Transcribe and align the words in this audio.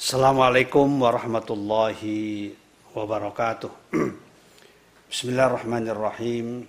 Assalamualaikum 0.00 0.96
warahmatullahi 0.96 2.56
wabarakatuh. 2.96 3.68
Bismillahirrahmanirrahim. 5.12 6.64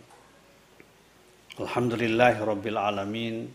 Alhamdulillahi 1.55 2.43
rabbil 2.43 2.75
alamin. 2.75 3.47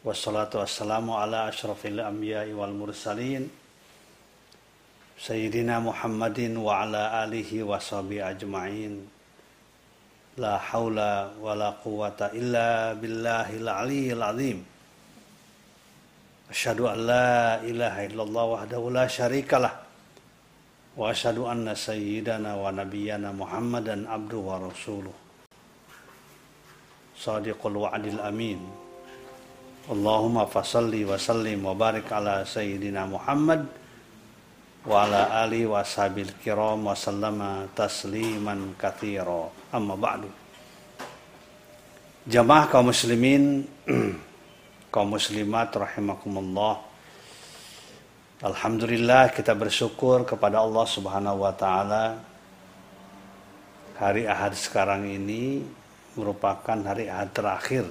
Wassalatu 0.00 0.56
wassalamu 0.56 1.20
ala 1.20 1.52
ashrafil 1.52 2.00
anbiya'i 2.00 2.56
wal 2.56 2.72
mursalin. 2.72 3.44
Sayyidina 5.20 5.84
Muhammadin 5.84 6.56
wa 6.56 6.80
ala 6.80 7.28
alihi 7.28 7.60
wa 7.60 7.76
ajma'in. 7.76 9.04
La 10.40 10.56
haula 10.72 11.28
wa 11.36 11.52
la 11.52 11.76
quwata 11.76 12.32
illa 12.32 12.96
billahil 12.96 13.68
aliyyil 13.68 14.24
azim. 14.24 14.64
Asyhadu 16.52 16.84
an 16.92 16.98
la 17.08 17.56
ilaha 17.64 18.04
illallah 18.04 18.44
wahdahu 18.52 18.92
la 18.92 19.08
syarikalah 19.08 19.72
wa 20.94 21.08
asyhadu 21.08 21.48
anna 21.48 21.72
sayyidana 21.72 22.60
wa 22.60 22.68
nabiyyana 22.68 23.32
Muhammadan 23.32 24.04
abduhu 24.04 24.44
wa 24.44 24.60
rasuluh. 24.68 25.16
Sadiqul 27.16 27.80
wa'dil 27.88 28.20
amin. 28.20 28.60
Allahumma 29.88 30.44
fasalli 30.44 31.04
wa 31.08 31.16
sallim 31.16 31.64
wa 31.64 31.72
barik 31.72 32.08
ala 32.12 32.44
sayyidina 32.44 33.08
Muhammad 33.08 33.64
wa 34.84 35.08
ala 35.08 35.44
ali 35.44 35.64
wa 35.64 35.80
sahabil 35.80 36.28
kiram 36.44 36.84
wa 36.84 36.92
sallama 36.92 37.64
tasliman 37.72 38.76
katsira. 38.76 39.48
Amma 39.72 39.96
ba'du. 39.96 40.28
Jamaah 42.28 42.68
kaum 42.72 42.88
muslimin 42.88 43.64
kaum 44.94 45.10
muslimat 45.10 45.74
rahimakumullah. 45.74 46.78
Alhamdulillah 48.46 49.34
kita 49.34 49.50
bersyukur 49.50 50.22
kepada 50.22 50.62
Allah 50.62 50.86
Subhanahu 50.86 51.42
wa 51.42 51.50
taala. 51.50 52.22
Hari 53.98 54.30
Ahad 54.30 54.54
sekarang 54.54 55.10
ini 55.10 55.66
merupakan 56.14 56.78
hari 56.86 57.10
Ahad 57.10 57.34
terakhir 57.34 57.90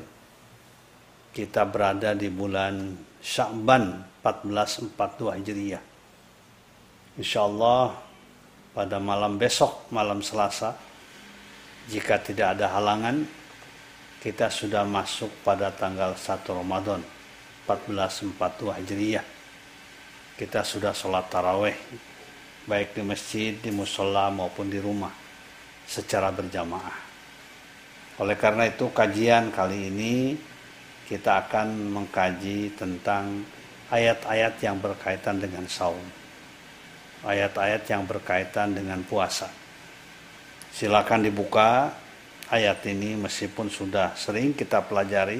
kita 1.35 1.67
berada 1.67 2.15
di 2.15 2.31
bulan 2.31 2.95
Sya'ban 3.19 3.99
1442 4.23 5.43
Hijriah. 5.43 5.83
Insyaallah 7.19 7.99
pada 8.71 9.03
malam 9.03 9.35
besok, 9.35 9.91
malam 9.91 10.23
Selasa, 10.23 10.71
jika 11.91 12.15
tidak 12.23 12.55
ada 12.55 12.71
halangan, 12.71 13.42
kita 14.23 14.47
sudah 14.47 14.87
masuk 14.87 15.43
pada 15.43 15.67
tanggal 15.75 16.15
1 16.15 16.47
Ramadan 16.47 17.03
1442 17.67 18.79
Hijriah. 18.79 19.27
Kita 20.39 20.63
sudah 20.63 20.95
sholat 20.95 21.27
taraweh 21.27 21.75
baik 22.63 22.95
di 22.95 23.03
masjid, 23.03 23.51
di 23.59 23.67
musola 23.75 24.31
maupun 24.31 24.71
di 24.71 24.79
rumah 24.79 25.11
secara 25.83 26.31
berjamaah. 26.31 26.95
Oleh 28.23 28.39
karena 28.39 28.71
itu 28.71 28.87
kajian 28.95 29.51
kali 29.51 29.91
ini 29.91 30.39
kita 31.03 31.43
akan 31.43 31.91
mengkaji 31.91 32.79
tentang 32.79 33.43
ayat-ayat 33.91 34.55
yang 34.63 34.79
berkaitan 34.79 35.43
dengan 35.43 35.67
saum. 35.67 36.07
Ayat-ayat 37.27 37.83
yang 37.91 38.07
berkaitan 38.07 38.71
dengan 38.71 39.03
puasa. 39.03 39.51
Silakan 40.71 41.27
dibuka 41.27 42.02
ayat 42.51 42.83
ini 42.89 43.15
meskipun 43.15 43.69
sudah 43.71 44.17
sering 44.17 44.51
kita 44.57 44.83
pelajari 44.83 45.39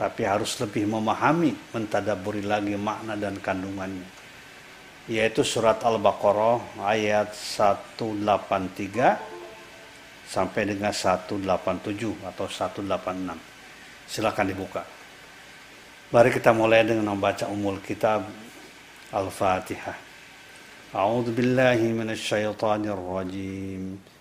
tapi 0.00 0.24
harus 0.24 0.56
lebih 0.56 0.88
memahami 0.88 1.52
mentadaburi 1.76 2.40
lagi 2.40 2.72
makna 2.76 3.20
dan 3.20 3.36
kandungannya. 3.36 4.08
Yaitu 5.12 5.44
surat 5.44 5.84
Al-Baqarah 5.84 6.80
ayat 6.88 7.36
183 7.36 9.20
sampai 10.24 10.62
dengan 10.64 10.88
187 10.88 11.36
atau 12.24 12.46
186 12.48 13.36
silakan 14.08 14.46
dibuka. 14.48 14.82
Mari 16.10 16.32
kita 16.32 16.56
mulai 16.56 16.82
dengan 16.82 17.12
membaca 17.12 17.44
umul 17.46 17.78
kitab 17.84 18.24
Al-Fatihah. 19.12 19.94
A'udzu 20.96 21.30
billahi 21.30 21.92
minasyaitonir 21.92 22.98
rajim 22.98 24.09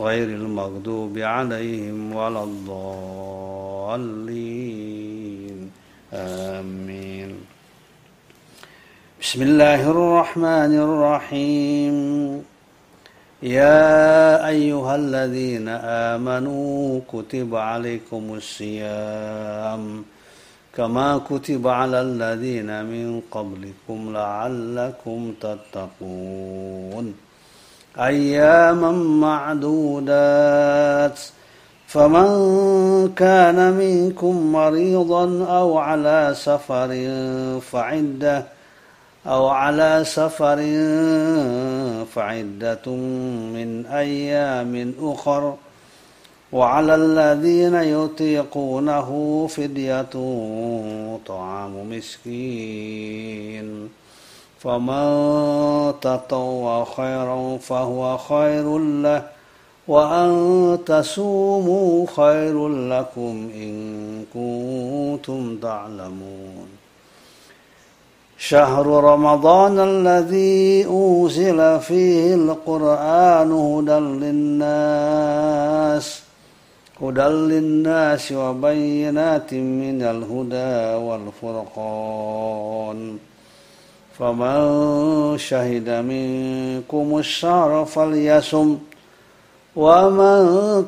غير 0.00 0.28
المغضوب 0.28 1.18
عليهم 1.18 1.98
ولا 2.16 2.42
الضالين. 2.44 2.90
آمين. 6.12 7.30
بسم 9.22 9.40
الله 9.42 9.80
الرحمن 9.90 10.72
الرحيم. 10.86 11.96
يا 13.42 14.48
أيها 14.48 14.94
الذين 14.96 15.68
آمنوا 16.12 17.00
كتب 17.12 17.56
عليكم 17.56 18.24
الصيام 18.40 20.04
كما 20.76 21.08
كتب 21.30 21.68
على 21.68 22.00
الذين 22.00 22.84
من 22.84 23.20
قبلكم 23.30 23.98
لعلكم 24.12 25.34
تتقون. 25.40 27.06
أياما 27.98 28.92
معدودات. 29.72 31.20
فمن 31.86 33.12
كان 33.16 33.72
منكم 33.72 34.52
مريضا 34.52 35.46
أو 35.46 35.78
على 35.78 36.32
سفر 36.36 37.10
فعدة 37.60 38.44
أو 39.26 39.48
على 39.48 40.02
سفر 40.04 40.56
فعدة 42.14 42.90
من 43.54 43.86
أيام 43.86 44.94
أخر. 45.02 45.54
وعلى 46.52 46.94
الذين 46.94 47.74
يطيقونه 47.74 49.46
فدية 49.50 50.02
طعام 51.26 51.90
مسكين. 51.90 53.88
فمن 54.60 55.04
تطوع 56.00 56.84
خيرا 56.84 57.56
فهو 57.56 58.18
خير 58.18 58.78
له 58.78 59.22
وأن 59.88 60.78
تصوموا 60.86 62.06
خير 62.16 62.68
لكم 62.68 63.50
إن 63.54 64.24
كنتم 64.34 65.56
تعلمون 65.62 66.66
شهر 68.38 68.86
رمضان 68.86 69.78
الذي 69.78 70.86
أنزل 70.90 71.80
فيه 71.80 72.34
القرآن 72.34 73.52
هدى 73.52 73.98
للناس 74.24 76.22
هدى 77.02 77.22
للناس 77.22 78.32
وبينات 78.32 79.54
من 79.54 80.02
الهدى 80.02 81.04
والفرقان 81.06 83.18
فمن 84.20 85.38
شهد 85.38 85.88
منكم 85.88 87.18
الشهر 87.18 87.84
فليصم 87.84 88.78
ومن 89.76 90.40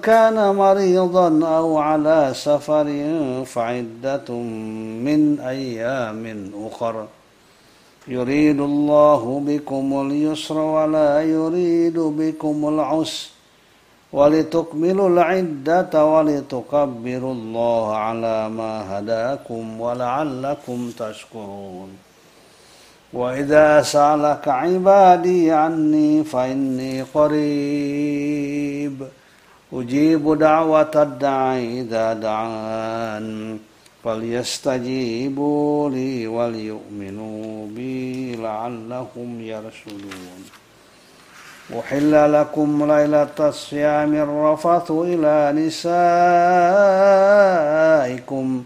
كان 0.02 0.54
مريضا 0.56 1.46
أو 1.46 1.78
على 1.78 2.30
سفر 2.34 2.86
فعدة 3.46 4.34
من 5.06 5.40
أيام 5.40 6.50
أخر 6.66 7.06
يريد 8.08 8.60
الله 8.60 9.42
بكم 9.46 10.06
اليسر 10.06 10.58
ولا 10.58 11.22
يريد 11.22 11.98
بكم 11.98 12.68
العسر 12.68 13.28
ولتكملوا 14.12 15.08
العدة 15.08 16.04
ولتكبروا 16.06 17.32
الله 17.32 17.96
على 17.96 18.48
ما 18.48 18.98
هداكم 18.98 19.80
ولعلكم 19.80 20.90
تشكرون 20.98 22.11
وإذا 23.12 23.82
سألك 23.82 24.48
عبادي 24.48 25.52
عني 25.52 26.24
فإني 26.24 27.02
قريب. 27.02 29.02
أجيب 29.72 30.38
دعوة 30.38 30.90
الداعي 30.96 31.80
إذا 31.80 32.12
دعان. 32.12 33.58
فليستجيبوا 34.04 35.90
لي 35.90 36.26
وليؤمنوا 36.26 37.66
بي 37.66 38.36
لعلهم 38.36 39.40
يرشدون. 39.40 40.44
أحل 41.78 42.32
لكم 42.32 42.92
ليلة 42.92 43.28
الصيام 43.40 44.14
الرفث 44.14 44.90
إلى 44.90 45.52
نسائكم. 48.06 48.64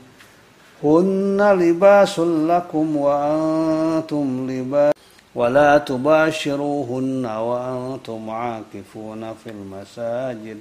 هن 0.85 1.59
لباس 1.61 2.19
لكم 2.19 2.97
وأنتم 2.97 4.51
لباس 4.51 4.93
ولا 5.35 5.79
تباشروهن 5.79 7.27
وأنتم 7.27 8.31
عاكفون 8.31 9.35
في 9.45 9.51
المساجد. 9.51 10.59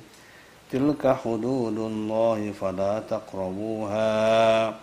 تلك 0.72 1.16
حدود 1.24 1.78
الله 1.78 2.54
فلا 2.62 3.02
تقربوها. 3.10 4.74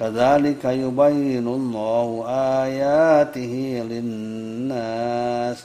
كذلك 0.00 0.64
يبين 0.64 1.48
الله 1.48 2.24
آياته 2.64 3.82
للناس. 3.90 5.64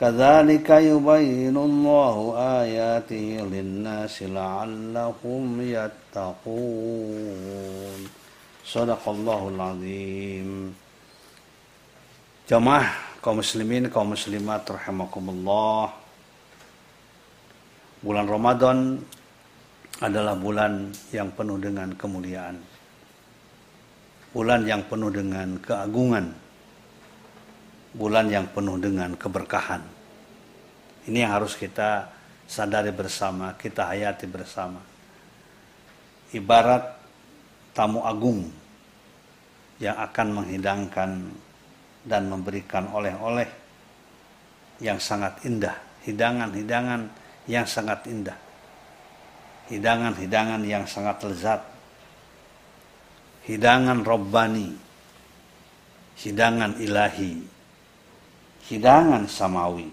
كذلك 0.00 0.70
يبين 0.70 1.56
الله 1.56 2.34
آياته 2.38 3.48
للناس 3.52 4.22
لعلهم 4.22 5.60
يتقون. 5.60 6.58
Sadaqallahul 8.68 9.56
azim. 9.56 10.76
Jamaah 12.44 13.16
kaum 13.24 13.40
muslimin, 13.40 13.88
kaum 13.88 14.12
muslimat 14.12 14.60
rahimakumullah. 14.68 15.96
Bulan 18.04 18.28
Ramadan 18.28 19.00
adalah 20.04 20.36
bulan 20.36 20.92
yang 21.16 21.32
penuh 21.32 21.56
dengan 21.56 21.96
kemuliaan. 21.96 22.60
Bulan 24.36 24.60
yang 24.68 24.84
penuh 24.84 25.16
dengan 25.16 25.56
keagungan. 25.64 26.28
Bulan 27.96 28.28
yang 28.28 28.52
penuh 28.52 28.76
dengan 28.76 29.16
keberkahan. 29.16 29.80
Ini 31.08 31.24
yang 31.24 31.40
harus 31.40 31.56
kita 31.56 32.12
sadari 32.44 32.92
bersama, 32.92 33.56
kita 33.56 33.88
hayati 33.88 34.28
bersama. 34.28 34.84
Ibarat 36.36 36.97
tamu 37.78 38.02
agung 38.02 38.42
yang 39.78 39.94
akan 39.94 40.42
menghidangkan 40.42 41.10
dan 42.02 42.26
memberikan 42.26 42.90
oleh-oleh 42.90 43.46
yang 44.82 44.98
sangat 44.98 45.38
indah, 45.46 45.78
hidangan-hidangan 46.02 47.06
yang 47.46 47.62
sangat 47.62 48.02
indah, 48.10 48.34
hidangan-hidangan 49.70 50.62
yang 50.66 50.82
sangat 50.90 51.22
lezat, 51.22 51.62
hidangan 53.46 54.02
robbani, 54.02 54.74
hidangan 56.18 56.74
ilahi, 56.82 57.46
hidangan 58.66 59.30
samawi, 59.30 59.86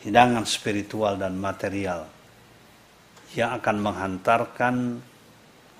hidangan 0.00 0.48
spiritual 0.48 1.20
dan 1.20 1.36
material 1.36 2.08
yang 3.36 3.52
akan 3.60 3.76
menghantarkan 3.84 4.76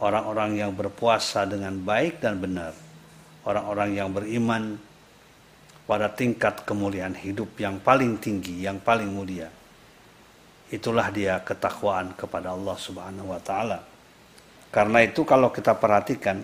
orang-orang 0.00 0.56
yang 0.56 0.72
berpuasa 0.72 1.44
dengan 1.44 1.76
baik 1.76 2.24
dan 2.24 2.40
benar, 2.40 2.72
orang-orang 3.44 3.90
yang 3.94 4.08
beriman 4.10 4.80
pada 5.84 6.08
tingkat 6.08 6.64
kemuliaan 6.64 7.12
hidup 7.12 7.52
yang 7.60 7.78
paling 7.78 8.16
tinggi, 8.16 8.64
yang 8.64 8.80
paling 8.80 9.10
mulia. 9.12 9.52
Itulah 10.70 11.10
dia 11.10 11.42
ketakwaan 11.42 12.14
kepada 12.14 12.54
Allah 12.54 12.76
Subhanahu 12.78 13.34
wa 13.34 13.40
taala. 13.42 13.82
Karena 14.70 15.02
itu 15.02 15.26
kalau 15.26 15.50
kita 15.50 15.74
perhatikan 15.74 16.38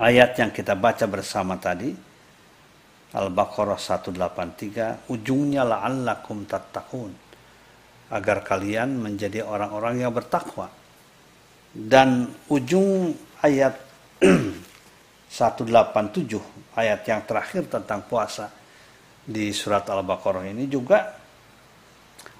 ayat 0.00 0.32
yang 0.40 0.48
kita 0.48 0.72
baca 0.72 1.04
bersama 1.04 1.60
tadi, 1.60 1.92
Al-Baqarah 3.12 3.78
183 3.78 5.12
ujungnya 5.12 5.62
la'allakum 5.62 6.48
tattaqun 6.48 7.12
agar 8.10 8.38
kalian 8.42 8.96
menjadi 8.96 9.44
orang-orang 9.44 10.02
yang 10.02 10.12
bertakwa 10.12 10.85
dan 11.76 12.32
ujung 12.48 13.12
ayat 13.44 13.76
187 15.28 15.68
ayat 16.72 17.00
yang 17.04 17.20
terakhir 17.28 17.68
tentang 17.68 18.08
puasa 18.08 18.48
di 19.20 19.52
surat 19.52 19.84
Al-Baqarah 19.84 20.48
ini 20.48 20.64
juga 20.64 21.12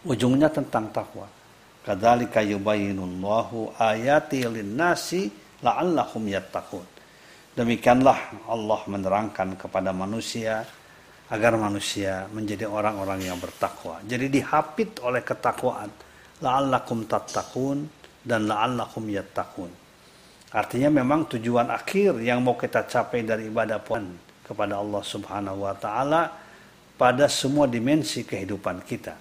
ujungnya 0.09 0.49
tentang 0.49 0.89
takwa 0.89 1.29
kadzalika 1.85 2.41
yubayyinullahu 2.41 3.77
ayati 3.77 4.49
lin-nasi 4.49 5.29
la'allahum 5.61 6.25
yattaqun 6.33 6.97
Demikianlah 7.57 8.45
Allah 8.53 8.85
menerangkan 8.85 9.57
kepada 9.57 9.89
manusia 9.89 10.61
agar 11.33 11.57
manusia 11.57 12.29
menjadi 12.29 12.69
orang-orang 12.69 13.33
yang 13.33 13.41
bertakwa. 13.41 14.05
Jadi 14.05 14.29
dihapit 14.29 15.01
oleh 15.01 15.25
ketakwaan. 15.25 15.89
La'allakum 16.45 17.09
tattaqun 17.09 17.89
dan 18.27 18.51
la'allakum 18.51 19.07
yattaqun. 19.07 19.71
Artinya 20.51 20.91
memang 20.91 21.31
tujuan 21.31 21.71
akhir 21.71 22.19
yang 22.19 22.43
mau 22.43 22.59
kita 22.59 22.83
capai 22.91 23.23
dari 23.23 23.47
ibadah 23.47 23.79
puan 23.79 24.11
kepada 24.43 24.83
Allah 24.83 25.03
Subhanahu 25.07 25.63
wa 25.63 25.75
taala 25.79 26.35
pada 26.99 27.31
semua 27.31 27.71
dimensi 27.71 28.27
kehidupan 28.27 28.83
kita. 28.83 29.15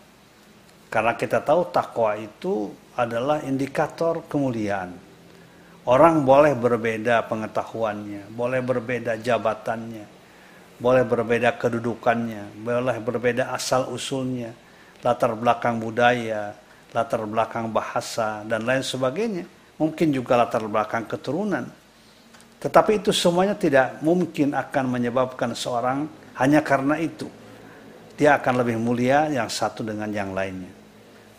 Karena 0.90 1.13
kita 1.13 1.44
tahu 1.46 1.69
takwa 1.69 2.18
itu 2.18 2.74
adalah 2.98 3.44
indikator 3.46 4.25
kemuliaan. 4.25 4.96
Orang 5.86 6.25
boleh 6.25 6.57
berbeda 6.57 7.30
pengetahuannya, 7.30 8.34
boleh 8.34 8.62
berbeda 8.63 9.22
jabatannya, 9.22 10.06
boleh 10.81 11.04
berbeda 11.06 11.54
kedudukannya, 11.62 12.63
boleh 12.63 12.98
berbeda 13.04 13.54
asal 13.54 13.94
usulnya, 13.94 14.50
latar 15.06 15.38
belakang 15.38 15.78
budaya, 15.78 16.57
latar 16.95 17.27
belakang 17.27 17.68
bahasa, 17.75 18.47
dan 18.47 18.63
lain 18.63 18.80
sebagainya. 18.80 19.44
Mungkin 19.75 20.15
juga 20.15 20.39
latar 20.39 20.63
belakang 20.63 21.03
keturunan. 21.03 21.68
Tetapi 22.63 23.03
itu 23.03 23.12
semuanya 23.12 23.59
tidak 23.59 24.00
mungkin 24.00 24.56
akan 24.56 24.86
menyebabkan 24.88 25.51
seorang 25.51 26.07
hanya 26.39 26.63
karena 26.63 26.95
itu. 26.95 27.27
Dia 28.15 28.39
akan 28.39 28.63
lebih 28.63 28.80
mulia 28.80 29.27
yang 29.27 29.51
satu 29.51 29.83
dengan 29.83 30.07
yang 30.07 30.31
lainnya. 30.31 30.71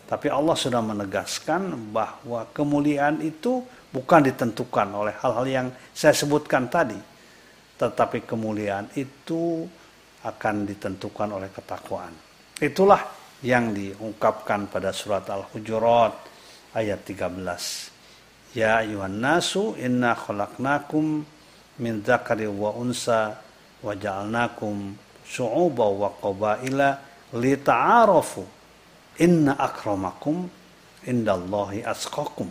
Tapi 0.05 0.29
Allah 0.29 0.55
sudah 0.55 0.85
menegaskan 0.85 1.91
bahwa 1.91 2.45
kemuliaan 2.53 3.25
itu 3.25 3.65
bukan 3.91 4.29
ditentukan 4.29 4.93
oleh 4.93 5.17
hal-hal 5.25 5.47
yang 5.49 5.67
saya 5.97 6.13
sebutkan 6.13 6.69
tadi, 6.69 7.01
tetapi 7.81 8.29
kemuliaan 8.29 8.93
itu 8.95 9.65
akan 10.23 10.69
ditentukan 10.69 11.29
oleh 11.33 11.49
ketakwaan. 11.51 12.13
Itulah 12.61 13.03
yang 13.45 13.77
diungkapkan 13.77 14.71
pada 14.73 14.95
surat 14.97 15.29
Al-Hujurat 15.29 16.15
ayat 16.73 17.05
13. 17.05 18.57
Ya 18.57 18.81
ayuhan 18.81 19.21
nasu 19.21 19.77
inna 19.77 20.17
khalaqnakum 20.17 21.25
min 21.77 21.93
dzakari 22.01 22.49
wa 22.49 22.73
unsa 22.73 23.37
wa 23.85 23.93
ja'alnakum 23.93 24.97
syu'uba 25.29 25.85
wa 25.93 26.09
qabaila 26.17 26.89
lita'arafu 27.37 28.41
inna 29.21 29.61
akramakum 29.61 30.49
indallahi 31.05 31.85
asqakum 31.85 32.49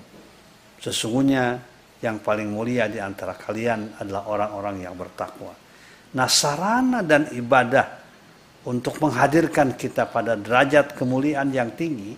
Sesungguhnya 0.78 1.58
yang 1.98 2.22
paling 2.22 2.54
mulia 2.54 2.86
di 2.86 3.02
antara 3.02 3.34
kalian 3.34 3.98
adalah 3.98 4.30
orang-orang 4.30 4.86
yang 4.86 4.94
bertakwa. 4.94 5.50
Nah, 6.14 6.30
sarana 6.30 7.02
dan 7.02 7.34
ibadah 7.34 8.05
untuk 8.66 8.98
menghadirkan 8.98 9.78
kita 9.78 10.10
pada 10.10 10.34
derajat 10.34 10.98
kemuliaan 10.98 11.54
yang 11.54 11.70
tinggi, 11.78 12.18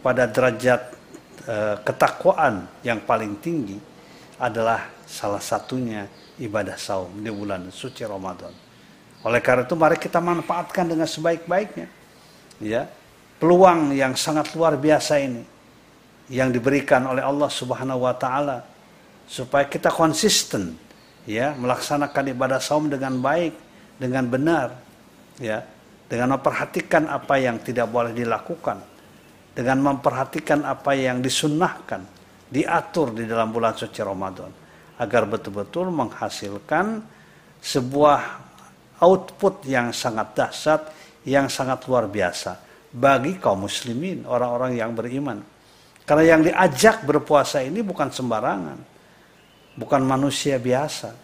pada 0.00 0.24
derajat 0.24 0.96
e, 1.44 1.56
ketakwaan 1.84 2.64
yang 2.80 3.04
paling 3.04 3.36
tinggi 3.44 3.76
adalah 4.40 4.88
salah 5.04 5.40
satunya 5.40 6.08
ibadah 6.40 6.80
saum 6.80 7.12
di 7.20 7.28
bulan 7.28 7.68
suci 7.68 8.08
Ramadan. 8.08 8.52
Oleh 9.20 9.44
karena 9.44 9.68
itu 9.68 9.76
mari 9.76 10.00
kita 10.00 10.16
manfaatkan 10.16 10.88
dengan 10.88 11.04
sebaik-baiknya. 11.04 11.88
Ya. 12.64 12.88
Peluang 13.36 13.92
yang 13.92 14.16
sangat 14.16 14.52
luar 14.56 14.76
biasa 14.80 15.20
ini 15.20 15.44
yang 16.28 16.52
diberikan 16.52 17.04
oleh 17.08 17.24
Allah 17.24 17.48
Subhanahu 17.48 18.04
wa 18.04 18.12
taala 18.16 18.64
supaya 19.24 19.64
kita 19.64 19.88
konsisten 19.88 20.76
ya 21.24 21.56
melaksanakan 21.56 22.36
ibadah 22.36 22.60
saum 22.60 22.88
dengan 22.92 23.16
baik, 23.20 23.56
dengan 23.96 24.28
benar 24.28 24.89
ya, 25.40 25.64
dengan 26.06 26.38
memperhatikan 26.38 27.08
apa 27.08 27.40
yang 27.40 27.58
tidak 27.64 27.88
boleh 27.88 28.12
dilakukan, 28.12 28.78
dengan 29.56 29.78
memperhatikan 29.80 30.62
apa 30.68 30.94
yang 30.94 31.18
disunnahkan, 31.18 32.04
diatur 32.46 33.16
di 33.16 33.24
dalam 33.24 33.50
bulan 33.50 33.74
suci 33.74 34.00
Ramadan 34.04 34.50
agar 35.00 35.24
betul-betul 35.24 35.88
menghasilkan 35.88 37.00
sebuah 37.64 38.20
output 39.00 39.64
yang 39.64 39.96
sangat 39.96 40.36
dahsyat, 40.36 40.82
yang 41.24 41.48
sangat 41.48 41.80
luar 41.88 42.04
biasa 42.04 42.60
bagi 42.92 43.40
kaum 43.40 43.64
muslimin, 43.64 44.28
orang-orang 44.28 44.76
yang 44.76 44.92
beriman. 44.92 45.40
Karena 46.04 46.24
yang 46.36 46.42
diajak 46.42 47.06
berpuasa 47.06 47.62
ini 47.62 47.80
bukan 47.86 48.10
sembarangan. 48.10 48.78
Bukan 49.78 50.02
manusia 50.02 50.58
biasa. 50.58 51.14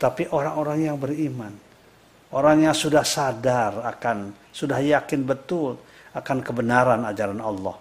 Tapi 0.00 0.26
orang-orang 0.32 0.88
yang 0.88 0.96
beriman. 0.96 1.52
Orang 2.32 2.64
yang 2.64 2.72
sudah 2.72 3.04
sadar 3.04 3.84
akan, 3.84 4.32
sudah 4.56 4.80
yakin 4.80 5.20
betul 5.28 5.76
akan 6.16 6.40
kebenaran 6.40 7.04
ajaran 7.04 7.40
Allah. 7.44 7.76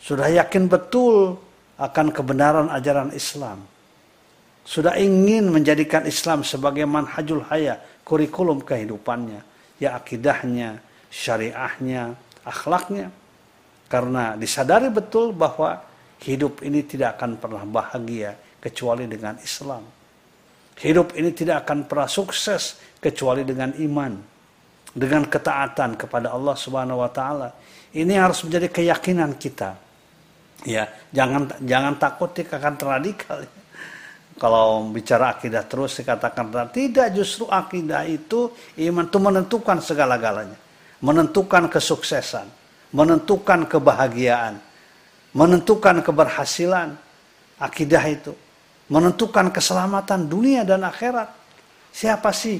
Sudah 0.00 0.28
yakin 0.28 0.68
betul 0.68 1.40
akan 1.80 2.12
kebenaran 2.12 2.68
ajaran 2.68 3.12
Islam. 3.16 3.64
Sudah 4.60 5.00
ingin 5.00 5.48
menjadikan 5.48 6.04
Islam 6.04 6.44
sebagai 6.44 6.84
manhajul 6.84 7.40
haya, 7.48 7.80
kurikulum 8.04 8.60
kehidupannya, 8.60 9.40
ya 9.80 9.96
akidahnya, 9.96 10.84
syariahnya, 11.08 12.12
akhlaknya. 12.44 13.08
Karena 13.88 14.36
disadari 14.36 14.92
betul 14.92 15.32
bahwa 15.32 15.80
hidup 16.20 16.60
ini 16.60 16.84
tidak 16.84 17.16
akan 17.16 17.40
pernah 17.40 17.64
bahagia 17.64 18.36
kecuali 18.60 19.08
dengan 19.08 19.40
Islam. 19.40 19.99
Hidup 20.80 21.12
ini 21.12 21.36
tidak 21.36 21.68
akan 21.68 21.84
pernah 21.84 22.08
sukses 22.08 22.80
kecuali 22.96 23.44
dengan 23.44 23.76
iman, 23.76 24.16
dengan 24.96 25.28
ketaatan 25.28 26.00
kepada 26.00 26.32
Allah 26.32 26.56
Subhanahu 26.56 27.04
wa 27.04 27.10
taala. 27.12 27.52
Ini 27.92 28.16
harus 28.16 28.40
menjadi 28.48 28.72
keyakinan 28.72 29.36
kita. 29.36 29.76
Ya, 30.64 30.88
jangan 31.12 31.52
jangan 31.60 32.00
takut 32.00 32.32
akan 32.32 32.74
radikal. 32.80 33.44
Kalau 34.40 34.88
bicara 34.88 35.36
akidah 35.36 35.68
terus 35.68 36.00
dikatakan 36.00 36.48
tidak 36.72 37.12
justru 37.12 37.44
akidah 37.44 38.08
itu 38.08 38.48
iman 38.88 39.04
itu 39.04 39.18
menentukan 39.20 39.84
segala-galanya, 39.84 40.56
menentukan 41.04 41.68
kesuksesan, 41.68 42.48
menentukan 42.88 43.68
kebahagiaan, 43.68 44.56
menentukan 45.36 46.00
keberhasilan 46.00 46.96
akidah 47.60 48.04
itu, 48.08 48.32
menentukan 48.90 49.54
keselamatan 49.54 50.26
dunia 50.26 50.66
dan 50.66 50.82
akhirat. 50.82 51.30
Siapa 51.94 52.34
sih 52.34 52.58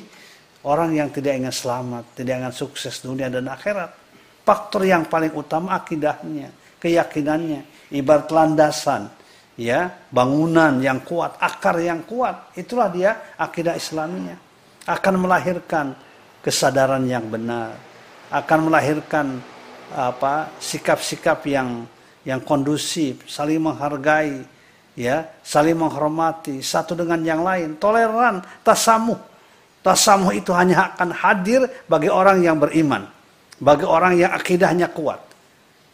orang 0.63 0.95
yang 0.95 1.11
tidak 1.11 1.37
ingin 1.37 1.55
selamat, 1.55 2.15
tidak 2.15 2.35
ingin 2.41 2.55
sukses 2.55 3.03
dunia 3.03 3.27
dan 3.27 3.51
akhirat? 3.51 3.91
Faktor 4.47 4.87
yang 4.87 5.07
paling 5.07 5.35
utama 5.35 5.77
akidahnya, 5.77 6.51
keyakinannya, 6.81 7.93
ibarat 7.93 8.31
landasan, 8.31 9.11
ya, 9.59 9.91
bangunan 10.11 10.81
yang 10.81 11.03
kuat, 11.05 11.37
akar 11.39 11.79
yang 11.83 12.03
kuat. 12.07 12.55
Itulah 12.57 12.89
dia 12.89 13.37
akidah 13.37 13.77
Islaminya. 13.77 14.35
Akan 14.89 15.21
melahirkan 15.21 15.93
kesadaran 16.41 17.05
yang 17.05 17.29
benar, 17.29 17.77
akan 18.33 18.59
melahirkan 18.73 19.39
apa 19.93 20.51
sikap-sikap 20.57 21.45
yang 21.47 21.85
yang 22.25 22.41
kondusif, 22.43 23.29
saling 23.29 23.61
menghargai, 23.61 24.45
ya, 25.01 25.25
saling 25.41 25.77
menghormati 25.77 26.61
satu 26.61 26.93
dengan 26.93 27.21
yang 27.25 27.41
lain, 27.41 27.81
toleran, 27.81 28.45
tasamuh. 28.61 29.17
Tasamuh 29.81 30.37
itu 30.37 30.53
hanya 30.53 30.93
akan 30.93 31.09
hadir 31.17 31.65
bagi 31.89 32.13
orang 32.13 32.45
yang 32.45 32.61
beriman, 32.61 33.09
bagi 33.57 33.89
orang 33.89 34.13
yang 34.21 34.37
akidahnya 34.37 34.93
kuat. 34.93 35.25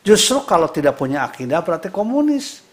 Justru 0.02 0.42
kalau 0.42 0.66
tidak 0.70 0.98
punya 0.98 1.26
akidah 1.26 1.62
berarti 1.62 1.90
komunis. 1.90 2.66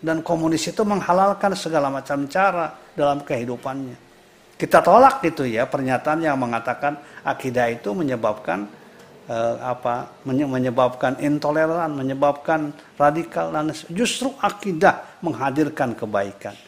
Dan 0.00 0.24
komunis 0.24 0.64
itu 0.64 0.80
menghalalkan 0.80 1.52
segala 1.52 1.92
macam 1.92 2.24
cara 2.24 2.72
dalam 2.96 3.20
kehidupannya. 3.20 4.08
Kita 4.56 4.80
tolak 4.80 5.20
gitu 5.20 5.44
ya 5.44 5.68
pernyataan 5.68 6.24
yang 6.24 6.40
mengatakan 6.40 6.96
akidah 7.20 7.68
itu 7.68 7.92
menyebabkan 7.92 8.64
eh, 9.30 9.56
apa 9.62 10.10
menyebabkan 10.26 11.22
intoleran, 11.22 11.94
menyebabkan 11.94 12.74
radikal 12.98 13.54
dan 13.54 13.70
justru 13.94 14.34
akidah 14.42 15.22
menghadirkan 15.22 15.94
kebaikan, 15.94 16.58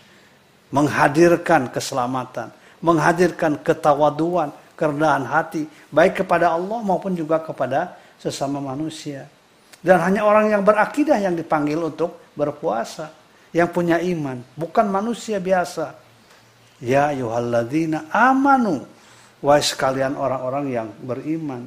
menghadirkan 0.71 1.66
keselamatan, 1.75 2.54
menghadirkan 2.78 3.59
ketawaduan, 3.59 4.54
kerendahan 4.78 5.26
hati 5.26 5.66
baik 5.90 6.23
kepada 6.23 6.54
Allah 6.54 6.78
maupun 6.87 7.19
juga 7.19 7.42
kepada 7.42 7.99
sesama 8.23 8.62
manusia. 8.62 9.26
Dan 9.83 9.99
hanya 9.99 10.23
orang 10.23 10.47
yang 10.47 10.62
berakidah 10.62 11.19
yang 11.19 11.35
dipanggil 11.35 11.90
untuk 11.90 12.14
berpuasa, 12.38 13.11
yang 13.50 13.66
punya 13.66 13.99
iman, 13.99 14.38
bukan 14.54 14.87
manusia 14.87 15.42
biasa. 15.42 15.99
Ya 16.78 17.11
yuhalladzina 17.11 18.07
amanu, 18.14 18.87
wahai 19.42 19.62
sekalian 19.62 20.14
orang-orang 20.14 20.64
yang 20.71 20.88
beriman 21.02 21.66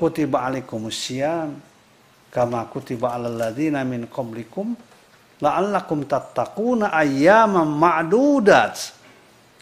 kutiba 0.00 0.48
alaikumusiyam 0.48 1.52
kama 2.32 2.64
kutiba 2.72 3.12
alal 3.12 3.36
ladzina 3.36 3.84
min 3.84 4.08
qablikum 4.08 4.72
la'allakum 5.44 6.08
tattaquna 6.08 6.88
ayyaman 6.96 7.68
ma'dudat. 7.68 8.96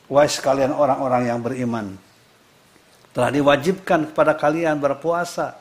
Wahai 0.06 0.30
sekalian 0.30 0.70
orang-orang 0.72 1.22
yang 1.26 1.42
beriman 1.42 1.86
telah 3.10 3.34
diwajibkan 3.34 4.14
kepada 4.14 4.38
kalian 4.38 4.78
berpuasa. 4.78 5.58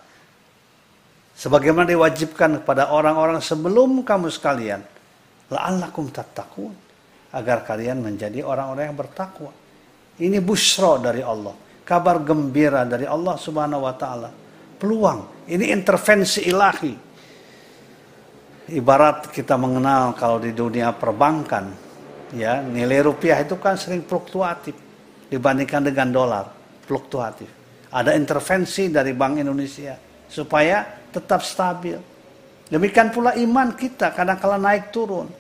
Sebagaimana 1.34 1.90
diwajibkan 1.90 2.62
kepada 2.62 2.94
orang-orang 2.94 3.42
sebelum 3.42 4.06
kamu 4.06 4.30
sekalian 4.30 4.86
la'allakum 5.50 6.14
tattaqun 6.14 6.74
agar 7.34 7.66
kalian 7.66 8.06
menjadi 8.06 8.46
orang-orang 8.46 8.94
yang 8.94 8.98
bertakwa. 8.98 9.52
Ini 10.18 10.38
busro 10.42 10.98
dari 10.98 11.22
Allah 11.22 11.68
kabar 11.88 12.20
gembira 12.20 12.84
dari 12.84 13.08
Allah 13.08 13.40
Subhanahu 13.40 13.88
wa 13.88 13.96
taala 13.96 14.28
peluang. 14.78 15.50
Ini 15.50 15.74
intervensi 15.74 16.46
ilahi. 16.46 16.94
Ibarat 18.68 19.32
kita 19.32 19.56
mengenal 19.56 20.12
kalau 20.20 20.44
di 20.44 20.52
dunia 20.52 20.92
perbankan, 20.92 21.72
ya 22.36 22.60
nilai 22.60 23.00
rupiah 23.00 23.40
itu 23.40 23.56
kan 23.56 23.80
sering 23.80 24.04
fluktuatif 24.04 24.76
dibandingkan 25.32 25.88
dengan 25.88 26.12
dolar, 26.12 26.46
fluktuatif. 26.84 27.48
Ada 27.88 28.12
intervensi 28.20 28.92
dari 28.92 29.16
Bank 29.16 29.40
Indonesia 29.40 29.96
supaya 30.28 30.84
tetap 31.16 31.48
stabil. 31.48 31.96
Demikian 32.68 33.16
pula 33.16 33.32
iman 33.40 33.72
kita 33.72 34.12
kadang-kala 34.12 34.60
naik 34.60 34.92
turun. 34.92 35.32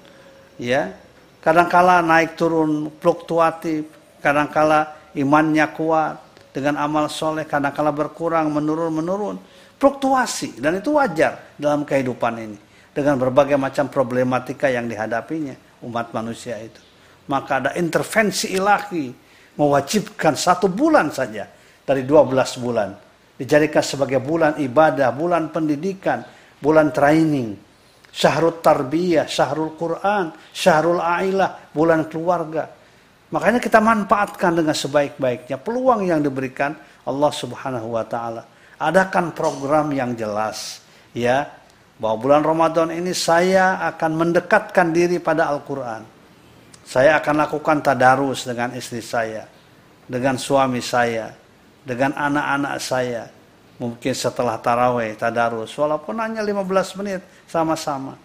Ya, 0.56 0.96
kadang-kala 1.44 2.00
naik 2.00 2.40
turun 2.40 2.88
fluktuatif, 3.04 3.92
kadang-kala 4.24 4.96
imannya 5.12 5.68
kuat, 5.76 6.16
dengan 6.58 6.82
amal 6.82 7.06
soleh 7.06 7.46
kadang-kala 7.46 7.94
berkurang, 7.94 8.50
menurun, 8.50 8.98
menurun. 8.98 9.38
Fluktuasi 9.78 10.58
dan 10.58 10.82
itu 10.82 10.98
wajar 10.98 11.54
dalam 11.54 11.86
kehidupan 11.86 12.34
ini 12.42 12.58
dengan 12.90 13.22
berbagai 13.22 13.62
macam 13.62 13.94
problematika 13.94 14.66
yang 14.66 14.90
dihadapinya 14.90 15.54
umat 15.86 16.10
manusia 16.18 16.58
itu. 16.58 16.82
Maka 17.30 17.62
ada 17.62 17.72
intervensi 17.78 18.58
ilahi 18.58 19.14
mewajibkan 19.54 20.34
satu 20.34 20.66
bulan 20.66 21.14
saja 21.14 21.46
dari 21.86 22.02
12 22.02 22.58
bulan 22.58 22.90
dijadikan 23.38 23.86
sebagai 23.86 24.18
bulan 24.18 24.58
ibadah, 24.58 25.14
bulan 25.14 25.54
pendidikan, 25.54 26.26
bulan 26.58 26.90
training, 26.90 27.54
syahrul 28.10 28.58
tarbiyah, 28.58 29.30
syahrul 29.30 29.78
Quran, 29.78 30.34
syahrul 30.50 30.98
ailah, 30.98 31.70
bulan 31.70 32.10
keluarga. 32.10 32.66
Makanya 33.28 33.60
kita 33.60 33.84
manfaatkan 33.84 34.56
dengan 34.56 34.72
sebaik-baiknya 34.72 35.60
peluang 35.60 36.08
yang 36.08 36.24
diberikan 36.24 36.72
Allah 37.04 37.32
Subhanahu 37.32 38.00
wa 38.00 38.06
taala. 38.08 38.48
Adakan 38.80 39.36
program 39.36 39.92
yang 39.92 40.16
jelas 40.16 40.80
ya 41.12 41.44
bahwa 42.00 42.16
bulan 42.24 42.42
Ramadan 42.46 42.94
ini 42.96 43.12
saya 43.12 43.84
akan 43.92 44.12
mendekatkan 44.16 44.96
diri 44.96 45.20
pada 45.20 45.52
Al-Qur'an. 45.52 46.08
Saya 46.88 47.20
akan 47.20 47.36
lakukan 47.44 47.84
tadarus 47.84 48.48
dengan 48.48 48.72
istri 48.72 49.04
saya, 49.04 49.44
dengan 50.08 50.40
suami 50.40 50.80
saya, 50.80 51.36
dengan 51.84 52.16
anak-anak 52.16 52.76
saya. 52.80 53.28
Mungkin 53.76 54.16
setelah 54.16 54.56
taraweh 54.56 55.20
tadarus 55.20 55.76
walaupun 55.76 56.16
hanya 56.24 56.40
15 56.48 56.96
menit 57.04 57.22
sama-sama. 57.44 58.16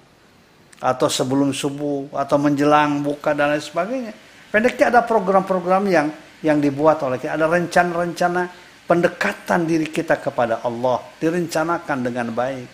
Atau 0.78 1.11
sebelum 1.11 1.50
subuh 1.50 2.06
atau 2.14 2.38
menjelang 2.38 3.02
buka 3.02 3.35
dan 3.35 3.54
lain 3.54 3.62
sebagainya 3.62 4.14
Pendeknya 4.52 4.92
ada 4.92 5.00
program-program 5.09 5.88
yang 5.88 6.12
yang 6.44 6.61
dibuat 6.61 7.00
oleh 7.06 7.16
kita, 7.16 7.40
ada 7.40 7.49
rencana-rencana 7.49 8.42
pendekatan 8.85 9.64
diri 9.64 9.88
kita 9.88 10.21
kepada 10.21 10.61
Allah 10.61 11.00
direncanakan 11.16 11.99
dengan 12.04 12.28
baik 12.37 12.68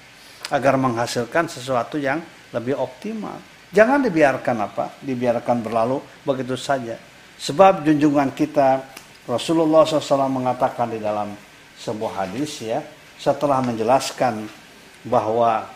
agar 0.51 0.75
menghasilkan 0.75 1.47
sesuatu 1.47 2.01
yang 2.01 2.19
lebih 2.51 2.75
optimal. 2.75 3.39
Jangan 3.71 4.03
dibiarkan 4.03 4.57
apa? 4.59 4.99
Dibiarkan 5.05 5.57
berlalu 5.61 6.01
begitu 6.25 6.57
saja. 6.59 6.97
Sebab 7.39 7.87
junjungan 7.87 8.35
kita 8.35 8.83
Rasulullah 9.29 9.85
SAW 9.85 10.27
mengatakan 10.33 10.89
di 10.91 10.99
dalam 10.99 11.37
sebuah 11.79 12.27
hadis 12.27 12.65
ya, 12.65 12.81
setelah 13.21 13.61
menjelaskan 13.63 14.49
bahwa 15.07 15.69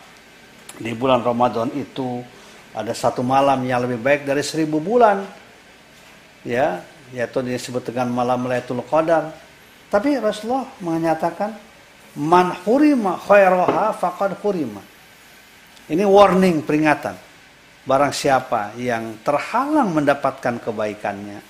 di 0.81 0.91
bulan 0.97 1.21
Ramadan 1.21 1.69
itu 1.77 2.25
ada 2.73 2.91
satu 2.91 3.21
malam 3.21 3.61
yang 3.63 3.85
lebih 3.85 4.01
baik 4.01 4.21
dari 4.25 4.41
seribu 4.41 4.81
bulan 4.81 5.42
ya 6.47 6.83
yaitu 7.13 7.39
disebut 7.45 7.93
dengan 7.93 8.09
malam 8.09 8.45
Lailatul 8.47 8.83
Qadar. 8.85 9.31
Tapi 9.87 10.17
Rasulullah 10.17 10.65
menyatakan 10.81 11.53
man 12.17 12.57
hurima 12.65 13.19
khairaha 13.21 13.93
faqad 13.93 14.37
hurima. 14.41 14.81
Ini 15.89 16.03
warning 16.07 16.65
peringatan. 16.65 17.15
Barang 17.83 18.15
siapa 18.15 18.71
yang 18.79 19.19
terhalang 19.27 19.91
mendapatkan 19.91 20.55
kebaikannya, 20.55 21.43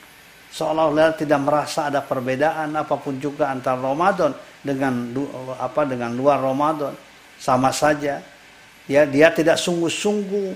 seolah-olah 0.50 1.14
tidak 1.14 1.40
merasa 1.46 1.94
ada 1.94 2.02
perbedaan 2.02 2.74
apa 2.74 2.98
pun 2.98 3.22
juga 3.22 3.54
antara 3.54 3.78
Ramadan 3.78 4.34
dengan 4.62 5.14
apa 5.62 5.86
dengan 5.86 6.14
luar 6.14 6.42
Ramadan 6.42 6.98
sama 7.38 7.70
saja 7.70 8.22
ya 8.86 9.02
dia 9.10 9.34
tidak 9.34 9.58
sungguh-sungguh 9.58 10.54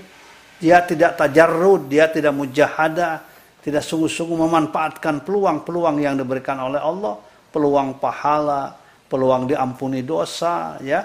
dia 0.62 0.82
tidak 0.86 1.18
tajarrud 1.18 1.90
dia 1.90 2.06
tidak 2.06 2.30
mujahadah 2.34 3.22
tidak 3.64 3.82
sungguh-sungguh 3.82 4.38
memanfaatkan 4.38 5.26
peluang-peluang 5.26 5.96
yang 5.98 6.14
diberikan 6.16 6.58
oleh 6.62 6.78
Allah 6.78 7.18
peluang 7.50 7.98
pahala 7.98 8.76
peluang 9.08 9.48
diampuni 9.48 10.04
dosa 10.04 10.78
ya 10.84 11.02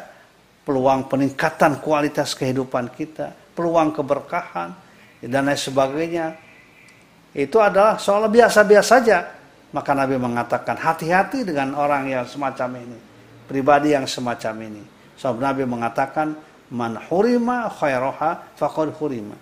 peluang 0.64 1.08
peningkatan 1.12 1.80
kualitas 1.84 2.36
kehidupan 2.38 2.94
kita 2.94 3.32
peluang 3.54 3.94
keberkahan 3.96 4.70
dan 5.24 5.48
lain 5.48 5.60
sebagainya 5.60 6.36
itu 7.34 7.58
adalah 7.58 7.98
soal 7.98 8.30
biasa-biasa 8.30 8.86
saja. 8.86 9.20
Maka 9.74 9.98
Nabi 9.98 10.22
mengatakan 10.22 10.78
hati-hati 10.78 11.42
dengan 11.42 11.74
orang 11.74 12.06
yang 12.06 12.30
semacam 12.30 12.78
ini. 12.78 13.00
Pribadi 13.50 13.98
yang 13.98 14.06
semacam 14.06 14.54
ini. 14.70 14.84
Sebab 15.18 15.42
Nabi 15.42 15.66
mengatakan 15.66 16.38
man 16.70 17.02
hurima 17.10 17.74
khairoha 17.74 18.54
faqad 18.54 18.94
hurima. 19.02 19.34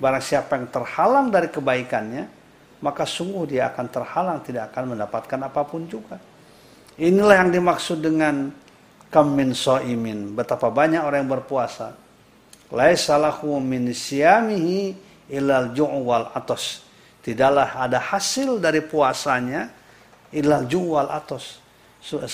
Barang 0.00 0.24
siapa 0.24 0.56
yang 0.56 0.72
terhalang 0.72 1.28
dari 1.28 1.52
kebaikannya, 1.52 2.37
maka 2.80 3.02
sungguh 3.02 3.58
dia 3.58 3.70
akan 3.74 3.86
terhalang 3.90 4.38
tidak 4.42 4.70
akan 4.72 4.94
mendapatkan 4.94 5.38
apa 5.42 5.62
pun 5.66 5.86
juga. 5.90 6.18
Inilah 6.98 7.46
yang 7.46 7.50
dimaksud 7.54 8.02
dengan 8.02 8.50
kamin 9.10 9.54
so'imin. 9.54 10.34
Betapa 10.34 10.70
banyak 10.70 11.02
orang 11.02 11.26
yang 11.26 11.32
berpuasa. 11.38 11.94
Laisalahu 12.68 13.58
min 13.62 13.90
siyamihi 13.94 14.94
ilal 15.32 15.72
ju'u 15.72 16.04
wal 16.04 16.28
atos 16.36 16.88
tidaklah 17.28 17.76
ada 17.76 18.00
hasil 18.00 18.56
dari 18.56 18.80
puasanya 18.80 19.68
ilal 20.32 20.64
juwal 20.64 21.12
atos 21.12 21.60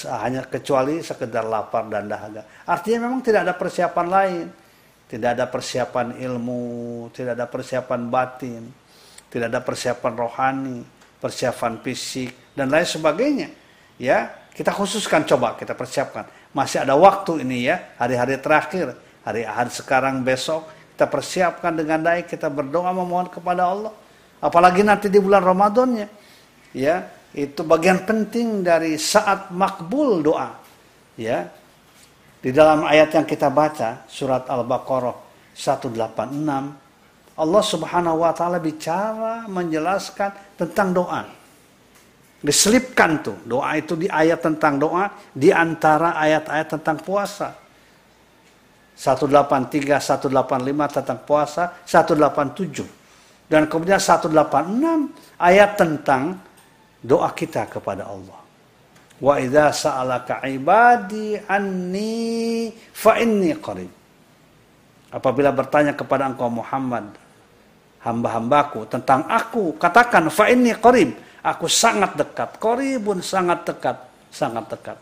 hanya 0.07 0.47
kecuali 0.47 1.03
sekedar 1.03 1.43
lapar 1.43 1.89
dan 1.91 2.07
dahaga. 2.07 2.47
Artinya 2.69 3.09
memang 3.09 3.25
tidak 3.25 3.49
ada 3.49 3.55
persiapan 3.57 4.07
lain. 4.07 4.47
Tidak 5.05 5.31
ada 5.37 5.47
persiapan 5.47 6.17
ilmu, 6.17 7.07
tidak 7.13 7.37
ada 7.39 7.47
persiapan 7.47 8.01
batin, 8.09 8.63
tidak 9.35 9.51
ada 9.51 9.59
persiapan 9.67 10.13
rohani, 10.15 10.79
persiapan 11.19 11.83
fisik 11.83 12.55
dan 12.55 12.71
lain 12.71 12.87
sebagainya. 12.87 13.51
Ya, 13.99 14.31
kita 14.55 14.71
khususkan 14.71 15.27
coba 15.27 15.59
kita 15.59 15.75
persiapkan. 15.75 16.31
Masih 16.55 16.87
ada 16.87 16.95
waktu 16.95 17.43
ini 17.43 17.67
ya, 17.67 17.83
hari-hari 17.99 18.39
terakhir, 18.39 18.95
hari-hari 19.27 19.75
sekarang 19.75 20.23
besok. 20.23 20.71
Kita 20.95 21.11
persiapkan 21.11 21.75
dengan 21.75 21.99
baik, 22.07 22.31
kita 22.31 22.47
berdoa 22.47 22.95
memohon 22.95 23.27
kepada 23.27 23.67
Allah. 23.67 23.91
Apalagi 24.39 24.87
nanti 24.87 25.11
di 25.11 25.19
bulan 25.19 25.43
Ramadannya. 25.43 26.07
Ya 26.71 27.11
itu 27.35 27.67
bagian 27.67 28.07
penting 28.07 28.63
dari 28.63 28.95
saat 28.95 29.51
makbul 29.51 30.23
doa. 30.23 30.55
Ya 31.19 31.51
di 32.39 32.55
dalam 32.55 32.87
ayat 32.87 33.11
yang 33.11 33.27
kita 33.27 33.51
baca 33.51 34.07
surat 34.07 34.47
Al-Baqarah 34.47 35.19
186 35.59 36.84
Allah 37.35 37.63
Subhanahu 37.63 38.23
wa 38.23 38.31
taala 38.31 38.63
bicara 38.63 39.47
menjelaskan 39.51 40.59
tentang 40.59 40.95
doa 40.95 41.23
diselipkan 42.45 43.25
tuh 43.25 43.39
doa 43.49 43.73
itu 43.75 43.97
di 43.97 44.07
ayat 44.07 44.45
tentang 44.45 44.77
doa 44.77 45.09
di 45.33 45.49
antara 45.49 46.15
ayat-ayat 46.21 46.69
tentang 46.79 47.01
puasa 47.01 47.57
183 48.95 49.99
185 49.99 50.97
tentang 51.03 51.19
puasa 51.27 51.75
187 51.89 53.51
dan 53.51 53.67
kemudian 53.67 53.99
186 53.99 54.31
ayat 55.41 55.71
tentang 55.77 56.39
doa 57.05 57.29
kita 57.37 57.69
kepada 57.69 58.09
Allah. 58.09 58.41
Wa 59.21 59.39
idza 59.39 59.71
sa'alaka 59.71 60.43
ibadi 60.49 61.37
anni 61.39 62.73
fa 62.91 63.21
inni 63.21 63.53
qarib. 63.61 63.93
Apabila 65.15 65.55
bertanya 65.55 65.95
kepada 65.95 66.27
engkau 66.27 66.51
Muhammad, 66.51 67.15
hamba-hambaku 68.05 68.85
tentang 68.87 69.25
aku, 69.27 69.75
katakan 69.81 70.29
fa 70.29 70.53
inni 70.53 70.77
qarib. 70.77 71.17
Aku 71.45 71.69
sangat 71.69 72.17
dekat. 72.17 72.57
Qaribun 72.57 73.21
sangat 73.21 73.69
dekat, 73.69 73.97
sangat 74.33 74.65
dekat. 74.69 74.97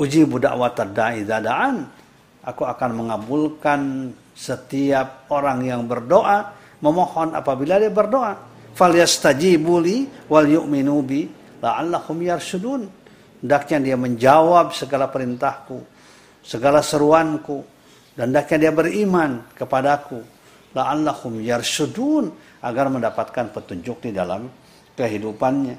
Uji 0.00 0.24
budak 0.24 0.56
da'i 0.96 1.24
dadaan. 1.24 1.84
Aku 2.44 2.64
akan 2.64 2.90
mengabulkan 2.92 4.12
setiap 4.36 5.28
orang 5.32 5.64
yang 5.64 5.88
berdoa 5.88 6.52
memohon 6.84 7.32
apabila 7.32 7.80
dia 7.80 7.88
berdoa. 7.88 8.36
Falyastajibu 8.74 9.80
li 9.80 10.04
wal 10.28 10.48
yu'minu 10.48 11.00
bi 11.04 11.28
la'allahum 11.60 12.20
yarshudun. 12.20 12.82
Hendaknya 13.44 13.92
dia 13.92 13.96
menjawab 14.00 14.72
segala 14.72 15.12
perintahku, 15.12 15.76
segala 16.40 16.80
seruanku 16.80 17.60
dan 18.16 18.32
hendaknya 18.32 18.68
dia 18.68 18.72
beriman 18.72 19.44
kepadaku. 19.52 20.33
La'allahum 20.74 21.38
yarshudun 21.38 22.34
agar 22.60 22.90
mendapatkan 22.90 23.54
petunjuk 23.54 24.02
di 24.02 24.10
dalam 24.10 24.50
kehidupannya. 24.98 25.76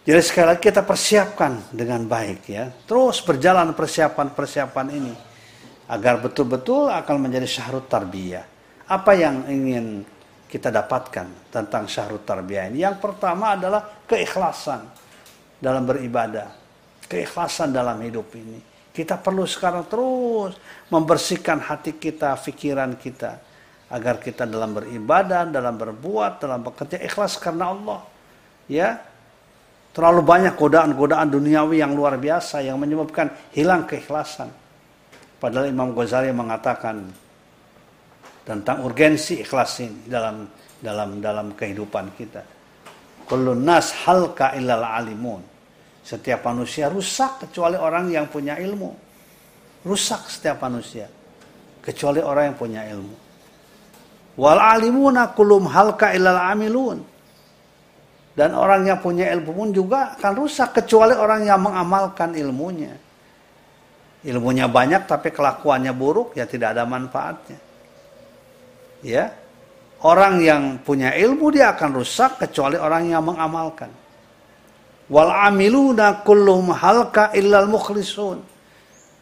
Jadi 0.00 0.20
sekali 0.24 0.46
lagi 0.56 0.62
kita 0.64 0.82
persiapkan 0.82 1.70
dengan 1.70 2.02
baik 2.08 2.40
ya. 2.50 2.72
Terus 2.88 3.22
berjalan 3.22 3.70
persiapan-persiapan 3.76 4.86
ini 4.90 5.14
agar 5.90 6.18
betul-betul 6.18 6.90
akan 6.90 7.16
menjadi 7.20 7.46
syahrut 7.46 7.86
tarbiyah. 7.86 8.46
Apa 8.90 9.14
yang 9.14 9.46
ingin 9.46 10.02
kita 10.50 10.72
dapatkan 10.74 11.52
tentang 11.54 11.86
syahrut 11.86 12.26
tarbiyah 12.26 12.72
ini? 12.72 12.82
Yang 12.82 12.98
pertama 12.98 13.54
adalah 13.54 14.02
keikhlasan 14.08 14.88
dalam 15.60 15.84
beribadah, 15.84 16.48
keikhlasan 17.06 17.70
dalam 17.70 18.00
hidup 18.00 18.32
ini. 18.34 18.58
Kita 18.90 19.20
perlu 19.20 19.46
sekarang 19.46 19.86
terus 19.86 20.58
membersihkan 20.90 21.62
hati 21.62 21.94
kita, 21.94 22.34
pikiran 22.34 22.98
kita, 22.98 23.49
agar 23.90 24.22
kita 24.22 24.46
dalam 24.46 24.70
beribadah, 24.78 25.50
dalam 25.50 25.74
berbuat, 25.74 26.38
dalam 26.38 26.62
bekerja 26.62 27.02
ikhlas 27.02 27.36
karena 27.42 27.74
Allah. 27.74 28.00
Ya, 28.70 29.02
terlalu 29.90 30.22
banyak 30.22 30.54
godaan-godaan 30.54 31.26
duniawi 31.26 31.82
yang 31.82 31.98
luar 31.98 32.14
biasa 32.14 32.62
yang 32.62 32.78
menyebabkan 32.78 33.34
hilang 33.50 33.84
keikhlasan. 33.90 34.46
Padahal 35.42 35.74
Imam 35.74 35.90
Ghazali 35.90 36.30
mengatakan 36.30 37.02
tentang 38.46 38.86
urgensi 38.86 39.42
ikhlas 39.42 39.82
ini 39.82 40.06
dalam 40.06 40.46
dalam 40.78 41.18
dalam 41.18 41.46
kehidupan 41.58 42.14
kita. 42.14 42.42
Kullu 43.26 43.58
nas 43.58 44.06
halka 44.06 44.54
illal 44.54 44.86
alimun. 44.86 45.42
Setiap 46.00 46.46
manusia 46.46 46.88
rusak 46.88 47.46
kecuali 47.46 47.76
orang 47.76 48.10
yang 48.10 48.26
punya 48.30 48.58
ilmu. 48.58 48.90
Rusak 49.84 50.28
setiap 50.30 50.62
manusia 50.62 51.08
kecuali 51.80 52.20
orang 52.20 52.52
yang 52.52 52.58
punya 52.58 52.82
ilmu. 52.86 53.29
Wal 54.40 54.56
alimuna 54.56 55.36
kulum 55.36 55.68
halka 55.68 56.16
illal 56.16 56.40
amilun. 56.40 57.04
Dan 58.32 58.56
orang 58.56 58.88
yang 58.88 58.96
punya 59.04 59.28
ilmu 59.36 59.52
pun 59.52 59.68
juga 59.68 60.16
akan 60.16 60.32
rusak 60.32 60.80
kecuali 60.80 61.12
orang 61.12 61.44
yang 61.44 61.60
mengamalkan 61.60 62.32
ilmunya. 62.32 62.96
Ilmunya 64.24 64.64
banyak 64.64 65.04
tapi 65.04 65.28
kelakuannya 65.28 65.92
buruk 65.92 66.32
ya 66.40 66.48
tidak 66.48 66.72
ada 66.72 66.88
manfaatnya. 66.88 67.60
Ya. 69.04 69.36
Orang 70.00 70.40
yang 70.40 70.80
punya 70.80 71.12
ilmu 71.12 71.52
dia 71.52 71.76
akan 71.76 72.00
rusak 72.00 72.40
kecuali 72.40 72.80
orang 72.80 73.12
yang 73.12 73.20
mengamalkan. 73.20 73.92
Wal 75.12 75.28
amiluna 75.52 76.24
kullum 76.24 76.72
halka 76.72 77.36
illal 77.36 77.68
mukhlisun. 77.68 78.40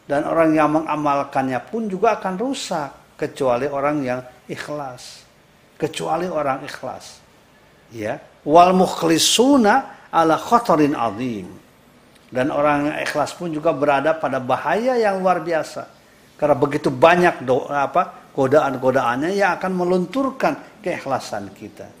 Dan 0.07 0.23
orang 0.23 0.55
yang 0.55 0.71
mengamalkannya 0.71 1.59
pun 1.67 1.91
juga 1.91 2.15
akan 2.15 2.39
rusak 2.39 2.98
kecuali 3.19 3.67
orang 3.67 3.97
yang 3.99 4.21
ikhlas 4.47 5.27
kecuali 5.75 6.31
orang 6.31 6.63
ikhlas 6.63 7.19
ya 7.91 8.15
wal 8.47 8.71
mukhlisuna 8.71 10.07
ala 10.07 10.39
khatarin 10.39 10.95
azim 10.95 11.51
dan 12.31 12.47
orang 12.49 12.95
yang 12.95 12.97
ikhlas 13.03 13.35
pun 13.35 13.51
juga 13.51 13.75
berada 13.75 14.15
pada 14.15 14.39
bahaya 14.39 14.95
yang 14.95 15.19
luar 15.19 15.43
biasa 15.43 15.99
karena 16.39 16.55
begitu 16.55 16.87
banyak 16.87 17.43
doa 17.43 17.91
apa 17.91 18.31
godaan-godaannya 18.31 19.35
yang 19.35 19.59
akan 19.59 19.71
melunturkan 19.75 20.79
keikhlasan 20.79 21.51
kita. 21.51 21.91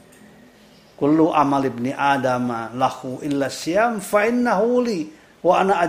Kullu 0.95 1.35
amal 1.35 1.67
ibni 1.67 1.91
Adam 1.91 2.71
lahu 2.79 3.19
illa 3.19 3.51
siyam 3.51 3.99
fa 3.99 4.23
innahu 4.23 4.79
li 4.83 5.11
wa 5.43 5.59
ana. 5.59 5.83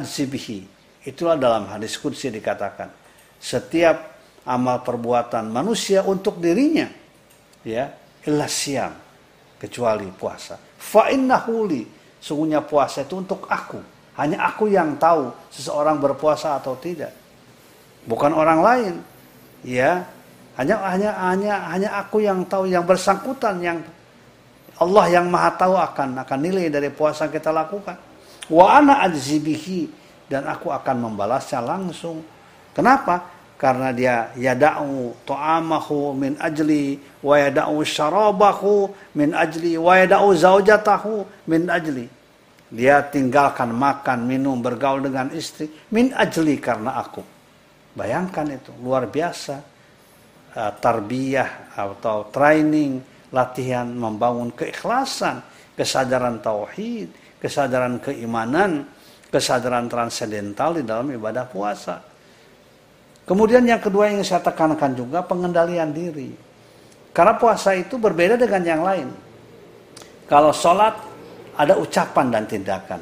Itulah 1.00 1.38
dalam 1.38 1.70
hadis 1.70 1.94
kursi 1.94 2.34
dikatakan. 2.34 2.90
Setiap 3.38 4.19
amal 4.48 4.80
perbuatan 4.80 5.52
manusia 5.52 6.00
untuk 6.04 6.40
dirinya 6.40 6.88
ya 7.64 7.92
illa 8.24 8.48
siyam 8.48 8.92
kecuali 9.60 10.08
puasa. 10.08 10.56
Fa 10.80 11.12
innahu. 11.12 11.68
Sungguhnya 12.20 12.60
puasa 12.60 13.04
itu 13.04 13.16
untuk 13.16 13.48
aku. 13.48 13.80
Hanya 14.16 14.44
aku 14.44 14.68
yang 14.68 15.00
tahu 15.00 15.32
seseorang 15.48 15.96
berpuasa 15.96 16.60
atau 16.60 16.76
tidak. 16.76 17.12
Bukan 18.04 18.32
orang 18.36 18.60
lain. 18.60 18.94
Ya, 19.64 20.04
hanya 20.56 20.76
hanya 20.88 21.10
hanya 21.20 21.54
hanya 21.72 21.88
aku 22.00 22.20
yang 22.20 22.44
tahu 22.44 22.68
yang 22.68 22.84
bersangkutan 22.84 23.60
yang 23.60 23.80
Allah 24.80 25.04
yang 25.12 25.28
maha 25.28 25.52
tahu 25.56 25.76
akan 25.76 26.24
akan 26.24 26.38
nilai 26.40 26.72
dari 26.72 26.88
puasa 26.92 27.28
yang 27.28 27.36
kita 27.36 27.52
lakukan. 27.52 27.96
Wa 28.48 28.80
ana 28.80 29.04
dan 30.30 30.42
aku 30.48 30.68
akan 30.72 30.96
membalasnya 31.08 31.60
langsung. 31.64 32.24
Kenapa? 32.76 33.39
Karena 33.60 33.92
dia 33.92 34.32
yada'u 34.40 35.20
ta'amahu 35.28 36.16
min 36.16 36.32
ajli 36.40 36.96
wa 37.20 37.36
yada'u 37.36 37.76
syarabahu 37.84 38.88
min 39.20 39.36
ajli 39.36 39.76
wa 39.76 40.00
yada'u 40.00 40.32
zaujatahu 40.32 41.44
min 41.44 41.68
ajli. 41.68 42.08
Dia 42.72 43.04
tinggalkan 43.04 43.68
makan, 43.76 44.24
minum, 44.24 44.64
bergaul 44.64 45.04
dengan 45.04 45.28
istri 45.36 45.68
min 45.92 46.08
ajli 46.16 46.56
karena 46.56 47.04
aku. 47.04 47.20
Bayangkan 47.92 48.48
itu, 48.48 48.72
luar 48.80 49.04
biasa. 49.12 49.68
Uh, 50.50 50.72
tarbiyah 50.82 51.78
atau 51.78 52.26
training 52.26 52.98
latihan 53.30 53.86
membangun 53.86 54.50
keikhlasan, 54.50 55.38
kesadaran 55.78 56.42
tauhid, 56.42 57.38
kesadaran 57.38 58.02
keimanan, 58.02 58.88
kesadaran 59.30 59.86
transendental 59.86 60.74
di 60.74 60.82
dalam 60.82 61.06
ibadah 61.14 61.46
puasa. 61.46 62.09
Kemudian 63.30 63.62
yang 63.62 63.78
kedua 63.78 64.10
yang 64.10 64.26
saya 64.26 64.42
tekankan 64.42 64.90
juga 64.98 65.22
pengendalian 65.22 65.94
diri. 65.94 66.34
Karena 67.14 67.38
puasa 67.38 67.78
itu 67.78 67.94
berbeda 67.94 68.34
dengan 68.34 68.62
yang 68.66 68.82
lain. 68.82 69.06
Kalau 70.26 70.50
sholat 70.50 70.98
ada 71.54 71.78
ucapan 71.78 72.26
dan 72.34 72.50
tindakan. 72.50 72.98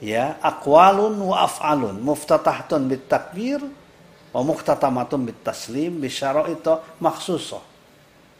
Ya, 0.00 0.40
akwalun 0.40 1.12
wa 1.20 1.44
af'alun, 1.44 2.00
muftatahtun 2.00 2.88
bit 2.88 3.04
takbir, 3.04 3.60
wa 4.32 4.40
muhtatamatun 4.40 5.28
bit 5.28 5.44
taslim, 5.44 6.00
itu 6.08 6.74
maksusoh. 7.04 7.60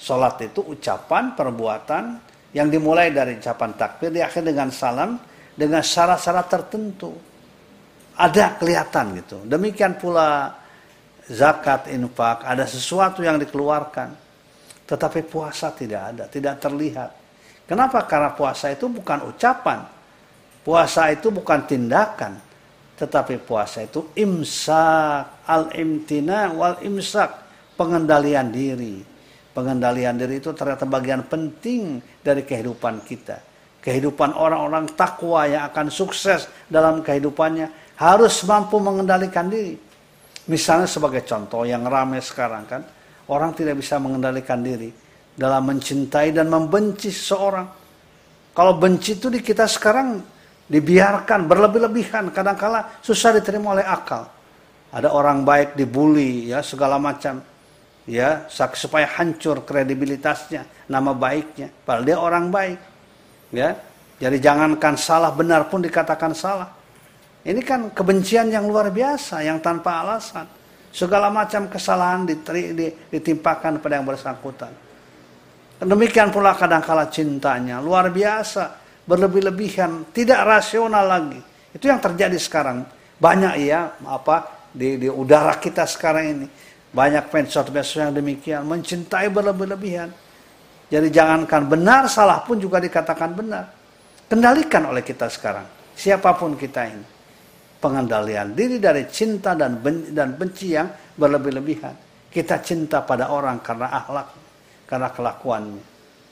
Salat 0.00 0.40
itu 0.40 0.64
ucapan, 0.64 1.36
perbuatan 1.36 2.16
yang 2.56 2.72
dimulai 2.72 3.12
dari 3.12 3.36
ucapan 3.36 3.76
takbir, 3.76 4.08
diakhiri 4.08 4.56
dengan 4.56 4.72
salam, 4.72 5.20
dengan 5.52 5.84
syarat-syarat 5.84 6.46
tertentu. 6.48 7.12
Ada 8.16 8.56
kelihatan 8.56 9.20
gitu. 9.20 9.44
Demikian 9.44 10.00
pula 10.00 10.59
zakat, 11.30 11.86
infak, 11.94 12.42
ada 12.42 12.66
sesuatu 12.66 13.22
yang 13.22 13.38
dikeluarkan. 13.38 14.10
Tetapi 14.84 15.22
puasa 15.22 15.70
tidak 15.70 16.02
ada, 16.10 16.24
tidak 16.26 16.58
terlihat. 16.58 17.10
Kenapa? 17.70 18.02
Karena 18.10 18.34
puasa 18.34 18.74
itu 18.74 18.90
bukan 18.90 19.30
ucapan. 19.30 19.86
Puasa 20.66 21.14
itu 21.14 21.30
bukan 21.30 21.62
tindakan. 21.62 22.34
Tetapi 22.98 23.38
puasa 23.46 23.86
itu 23.86 24.10
imsak, 24.18 25.46
al-imtina 25.46 26.50
wal 26.52 26.82
imsak, 26.82 27.30
pengendalian 27.78 28.50
diri 28.50 29.06
Pengendalian 29.50 30.14
diri 30.14 30.38
itu 30.38 30.54
ternyata 30.54 30.86
bagian 30.86 31.26
penting 31.26 31.98
dari 32.22 32.46
kehidupan 32.46 33.02
kita. 33.02 33.42
Kehidupan 33.82 34.38
orang-orang 34.38 34.86
takwa 34.94 35.42
yang 35.50 35.66
akan 35.66 35.90
sukses 35.90 36.46
dalam 36.70 37.02
kehidupannya 37.02 37.98
harus 37.98 38.46
mampu 38.46 38.78
mengendalikan 38.78 39.50
diri. 39.50 39.74
Misalnya 40.50 40.90
sebagai 40.90 41.22
contoh 41.22 41.62
yang 41.62 41.86
ramai 41.86 42.18
sekarang 42.18 42.66
kan, 42.66 42.82
orang 43.30 43.54
tidak 43.54 43.78
bisa 43.78 44.02
mengendalikan 44.02 44.58
diri 44.58 44.90
dalam 45.30 45.62
mencintai 45.62 46.34
dan 46.34 46.50
membenci 46.50 47.14
seseorang. 47.14 47.70
Kalau 48.50 48.74
benci 48.74 49.14
itu 49.14 49.30
di 49.30 49.38
kita 49.38 49.70
sekarang 49.70 50.18
dibiarkan 50.66 51.46
berlebih-lebihan, 51.46 52.34
kadang-kala 52.34 52.98
susah 52.98 53.38
diterima 53.38 53.78
oleh 53.78 53.86
akal. 53.86 54.26
Ada 54.90 55.14
orang 55.14 55.46
baik 55.46 55.78
dibully 55.78 56.50
ya 56.50 56.66
segala 56.66 56.98
macam 56.98 57.38
ya 58.10 58.50
supaya 58.50 59.06
hancur 59.06 59.62
kredibilitasnya, 59.62 60.66
nama 60.90 61.14
baiknya. 61.14 61.70
Padahal 61.86 62.02
dia 62.02 62.18
orang 62.18 62.50
baik. 62.50 62.78
Ya. 63.54 63.78
Jadi 64.18 64.36
jangankan 64.42 64.98
salah 64.98 65.30
benar 65.30 65.70
pun 65.70 65.78
dikatakan 65.78 66.34
salah. 66.34 66.79
Ini 67.40 67.60
kan 67.64 67.88
kebencian 67.92 68.52
yang 68.52 68.68
luar 68.68 68.92
biasa 68.92 69.40
yang 69.40 69.64
tanpa 69.64 70.04
alasan. 70.04 70.44
Segala 70.90 71.30
macam 71.30 71.70
kesalahan 71.70 72.26
ditimpakan 72.26 73.78
pada 73.78 73.96
yang 73.96 74.04
bersangkutan. 74.04 74.74
Demikian 75.80 76.28
pula 76.28 76.52
kadang-kala 76.52 77.08
cintanya 77.08 77.80
luar 77.80 78.12
biasa, 78.12 78.76
berlebih-lebihan, 79.08 80.12
tidak 80.12 80.44
rasional 80.44 81.06
lagi. 81.08 81.40
Itu 81.72 81.88
yang 81.88 82.02
terjadi 82.02 82.36
sekarang. 82.36 82.84
Banyak 83.16 83.54
ya 83.62 83.96
apa 84.04 84.68
di, 84.74 85.00
di 85.00 85.08
udara 85.08 85.56
kita 85.56 85.84
sekarang 85.88 86.24
ini 86.26 86.46
banyak 86.90 87.30
medsos-medsos 87.30 88.02
yang 88.02 88.12
demikian 88.12 88.66
mencintai 88.66 89.30
berlebih-lebihan. 89.30 90.10
Jadi 90.90 91.08
jangankan 91.08 91.70
benar, 91.70 92.10
salah 92.10 92.42
pun 92.42 92.58
juga 92.58 92.82
dikatakan 92.82 93.30
benar. 93.30 93.70
Kendalikan 94.26 94.90
oleh 94.90 95.06
kita 95.06 95.30
sekarang, 95.30 95.64
siapa 95.94 96.34
pun 96.34 96.58
kita 96.58 96.82
ini. 96.90 97.19
Pengendalian 97.80 98.52
diri 98.52 98.76
dari 98.76 99.08
cinta 99.08 99.56
dan 99.56 99.80
benci, 99.80 100.12
dan 100.12 100.36
benci 100.36 100.76
yang 100.76 100.92
berlebih-lebihan. 101.16 101.96
Kita 102.28 102.60
cinta 102.60 103.00
pada 103.00 103.32
orang 103.32 103.64
karena 103.64 103.88
akhlak, 103.88 104.28
karena 104.84 105.08
kelakuannya. 105.08 105.84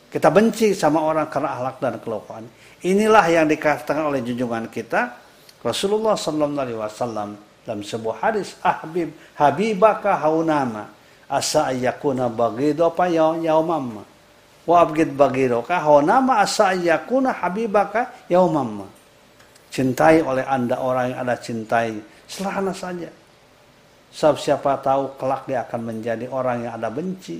Kita 0.09 0.29
benci 0.33 0.73
sama 0.73 1.05
orang 1.05 1.29
karena 1.29 1.57
akhlak 1.57 1.77
dan 1.81 1.95
kelakuan. 2.01 2.45
Inilah 2.85 3.25
yang 3.29 3.45
dikatakan 3.45 4.09
oleh 4.09 4.25
junjungan 4.25 4.69
kita 4.73 5.21
Rasulullah 5.61 6.15
Sallallahu 6.17 6.65
Alaihi 6.65 6.79
Wasallam 6.81 7.31
dalam 7.69 7.85
sebuah 7.85 8.17
hadis 8.25 8.57
ahbib 8.65 9.13
habibaka 9.37 10.17
haunama 10.17 10.89
asa 11.29 11.69
ayakuna 11.69 12.33
bagido 12.33 12.89
apa 12.89 13.05
ya 13.13 13.37
yaumamma 13.37 14.01
wa 14.65 14.77
abgid 14.81 15.13
bagido 15.13 15.61
ka 15.61 15.77
haunama 15.77 16.41
asa 16.41 16.73
ayakuna 16.73 17.37
habibaka 17.37 18.09
yaumamma 18.33 18.89
cintai 19.79 20.27
oleh 20.27 20.43
anda 20.43 20.83
orang 20.83 21.15
yang 21.15 21.19
ada 21.23 21.39
cintai. 21.39 22.03
Sederhana 22.27 22.75
saja. 22.75 23.07
Sebab 24.11 24.35
siapa 24.35 24.83
tahu 24.83 25.15
kelak 25.15 25.47
dia 25.47 25.63
akan 25.63 25.81
menjadi 25.87 26.27
orang 26.27 26.67
yang 26.67 26.75
ada 26.75 26.91
benci. 26.91 27.39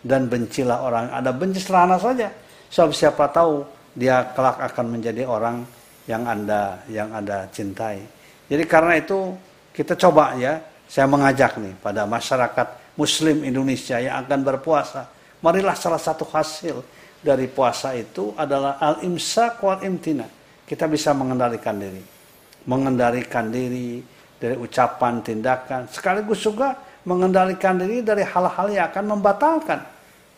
Dan 0.00 0.32
bencilah 0.32 0.80
orang 0.80 1.12
yang 1.12 1.16
ada 1.20 1.32
benci. 1.36 1.60
Sederhana 1.60 2.00
saja. 2.00 2.32
Sebab 2.72 2.90
siapa 2.96 3.28
tahu 3.28 3.68
dia 3.92 4.32
kelak 4.32 4.64
akan 4.64 4.96
menjadi 4.96 5.28
orang 5.28 5.60
yang 6.08 6.24
anda 6.24 6.80
yang 6.88 7.12
ada 7.12 7.44
cintai. 7.52 8.00
Jadi 8.48 8.64
karena 8.64 8.96
itu 8.96 9.36
kita 9.76 9.92
coba 9.92 10.40
ya, 10.40 10.56
saya 10.88 11.04
mengajak 11.04 11.60
nih 11.60 11.76
pada 11.84 12.08
masyarakat 12.08 12.96
muslim 12.96 13.44
Indonesia 13.44 14.00
yang 14.00 14.24
akan 14.24 14.40
berpuasa. 14.40 15.04
Marilah 15.44 15.76
salah 15.76 16.00
satu 16.00 16.24
hasil 16.32 16.80
dari 17.20 17.44
puasa 17.44 17.92
itu 17.92 18.32
adalah 18.40 18.80
al-imsak 18.80 19.60
wal 19.60 19.84
imtina. 19.84 20.35
Kita 20.66 20.90
bisa 20.90 21.14
mengendalikan 21.14 21.78
diri. 21.78 22.02
Mengendalikan 22.66 23.48
diri 23.48 24.02
dari 24.36 24.58
ucapan, 24.58 25.22
tindakan. 25.22 25.86
Sekaligus 25.88 26.42
juga 26.42 26.74
mengendalikan 27.06 27.78
diri 27.78 28.02
dari 28.02 28.26
hal-hal 28.26 28.66
yang 28.68 28.90
akan 28.90 29.04
membatalkan 29.16 29.80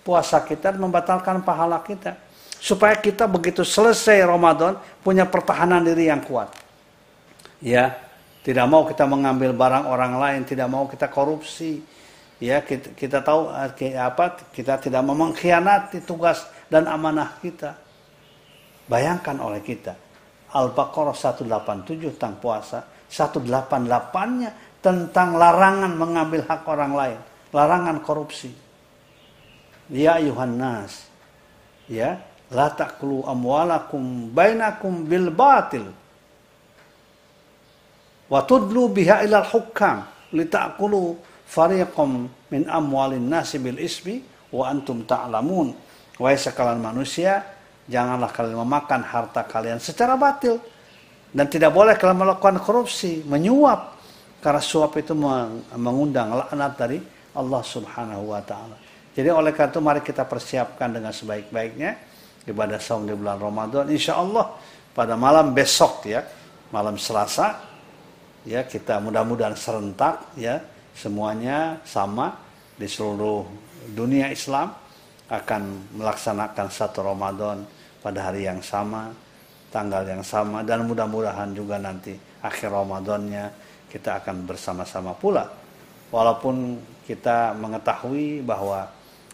puasa 0.05 0.45
kita, 0.45 0.77
membatalkan 0.77 1.41
pahala 1.41 1.81
kita. 1.81 2.15
Supaya 2.61 2.95
kita 2.99 3.25
begitu 3.25 3.65
selesai 3.65 4.21
Ramadan 4.29 4.77
punya 5.01 5.25
pertahanan 5.25 5.81
diri 5.81 6.13
yang 6.13 6.21
kuat 6.21 6.69
ya 7.63 7.95
tidak 8.47 8.67
mau 8.71 8.87
kita 8.87 9.05
mengambil 9.05 9.51
barang 9.53 9.85
orang 9.91 10.15
lain 10.19 10.41
tidak 10.47 10.69
mau 10.71 10.87
kita 10.87 11.11
korupsi 11.11 11.83
ya 12.39 12.63
kita, 12.63 12.95
kita 12.95 13.19
tahu 13.21 13.51
eh, 13.83 13.99
apa 13.99 14.39
kita 14.55 14.79
tidak 14.79 15.03
mau 15.03 15.15
mengkhianati 15.19 16.07
tugas 16.07 16.47
dan 16.71 16.87
amanah 16.87 17.35
kita 17.43 17.75
bayangkan 18.87 19.37
oleh 19.43 19.61
kita 19.61 19.99
Al-Baqarah 20.49 21.13
187 21.13 22.17
tentang 22.17 22.41
puasa. 22.41 22.85
188-nya 23.09 24.81
tentang 24.81 25.37
larangan 25.37 25.93
mengambil 25.97 26.45
hak 26.45 26.65
orang 26.69 26.93
lain. 26.93 27.19
Larangan 27.53 28.01
korupsi. 28.05 28.53
Ya 29.89 30.21
Yohanes 30.21 31.09
ya 31.89 32.21
la 32.53 32.69
taqulu 32.69 33.25
amwalakum 33.25 34.29
bainakum 34.33 35.09
bil 35.09 35.33
batil. 35.33 35.89
Wa 38.29 38.45
tudlu 38.45 38.93
biha 38.93 39.25
ilal 39.25 39.49
hukam. 39.49 40.05
Litakulu 40.29 41.17
fariqam 41.49 42.29
min 42.53 42.63
amwalin 42.69 43.25
nasi 43.25 43.57
bil 43.57 43.81
ismi 43.81 44.21
wa 44.53 44.69
antum 44.69 45.09
ta'lamun. 45.09 45.73
Wahai 46.21 46.37
sekalian 46.37 46.85
manusia 46.85 47.41
janganlah 47.89 48.31
kalian 48.31 48.61
memakan 48.63 49.01
harta 49.03 49.43
kalian 49.49 49.81
secara 49.83 50.15
batil. 50.15 50.61
Dan 51.29 51.45
tidak 51.49 51.77
boleh 51.77 51.93
kalian 51.97 52.25
melakukan 52.25 52.57
korupsi 52.61 53.21
menyuap. 53.25 54.01
Karena 54.39 54.63
suap 54.63 54.95
itu 54.97 55.13
mengundang 55.75 56.31
laknat 56.31 56.73
dari 56.79 56.99
Allah 57.35 57.63
Subhanahu 57.65 58.33
wa 58.33 58.41
taala. 58.41 58.79
Jadi 59.13 59.29
oleh 59.35 59.51
karena 59.51 59.75
itu 59.75 59.81
mari 59.83 60.01
kita 60.01 60.23
persiapkan 60.23 60.95
dengan 60.95 61.11
sebaik-baiknya 61.11 61.91
ibadah 62.47 62.79
saum 62.79 63.03
di 63.03 63.19
bulan 63.19 63.37
Ramadan. 63.37 63.91
Insya 63.91 64.15
Allah 64.15 64.55
pada 64.95 65.19
malam 65.19 65.51
besok 65.51 66.07
ya 66.07 66.23
malam 66.71 66.95
Selasa 66.95 67.61
ya 68.47 68.65
kita 68.65 69.03
mudah-mudahan 69.03 69.59
serentak 69.59 70.33
ya 70.39 70.63
semuanya 70.95 71.83
sama 71.83 72.35
di 72.79 72.87
seluruh 72.87 73.45
dunia 73.93 74.31
Islam 74.31 74.71
akan 75.29 75.63
melaksanakan 75.99 76.67
satu 76.73 77.05
Ramadan 77.05 77.63
pada 77.99 78.31
hari 78.31 78.47
yang 78.47 78.63
sama, 78.63 79.11
tanggal 79.69 80.05
yang 80.05 80.25
sama 80.25 80.65
dan 80.65 80.85
mudah-mudahan 80.89 81.53
juga 81.53 81.77
nanti 81.77 82.17
akhir 82.41 82.73
Ramadannya 82.73 83.51
kita 83.89 84.23
akan 84.25 84.49
bersama-sama 84.49 85.13
pula. 85.17 85.49
Walaupun 86.09 86.81
kita 87.05 87.53
mengetahui 87.57 88.41
bahwa 88.41 88.89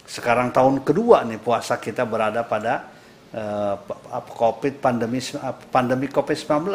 sekarang 0.05 0.51
tahun 0.51 0.83
kedua 0.83 1.23
nih 1.25 1.39
puasa 1.39 1.79
kita 1.79 2.03
berada 2.05 2.43
pada 2.43 2.91
uh, 3.35 3.75
COVID 4.35 4.79
pandemi 4.79 5.23
pandemi 5.71 6.07
COVID-19. 6.11 6.71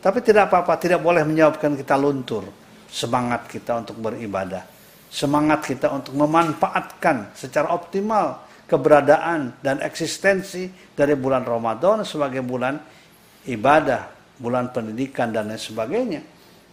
Tapi 0.00 0.18
tidak 0.24 0.48
apa-apa, 0.48 0.80
tidak 0.80 1.04
boleh 1.04 1.20
menyebabkan 1.28 1.76
kita 1.76 1.92
luntur 2.00 2.48
semangat 2.88 3.46
kita 3.46 3.84
untuk 3.84 4.00
beribadah, 4.00 4.64
semangat 5.12 5.62
kita 5.62 5.92
untuk 5.92 6.16
memanfaatkan 6.16 7.36
secara 7.36 7.70
optimal 7.70 8.49
keberadaan 8.70 9.58
dan 9.58 9.82
eksistensi 9.82 10.70
dari 10.94 11.18
bulan 11.18 11.42
Ramadan 11.42 12.06
sebagai 12.06 12.46
bulan 12.46 12.78
ibadah, 13.50 14.06
bulan 14.38 14.70
pendidikan 14.70 15.34
dan 15.34 15.50
lain 15.50 15.58
sebagainya. 15.58 16.22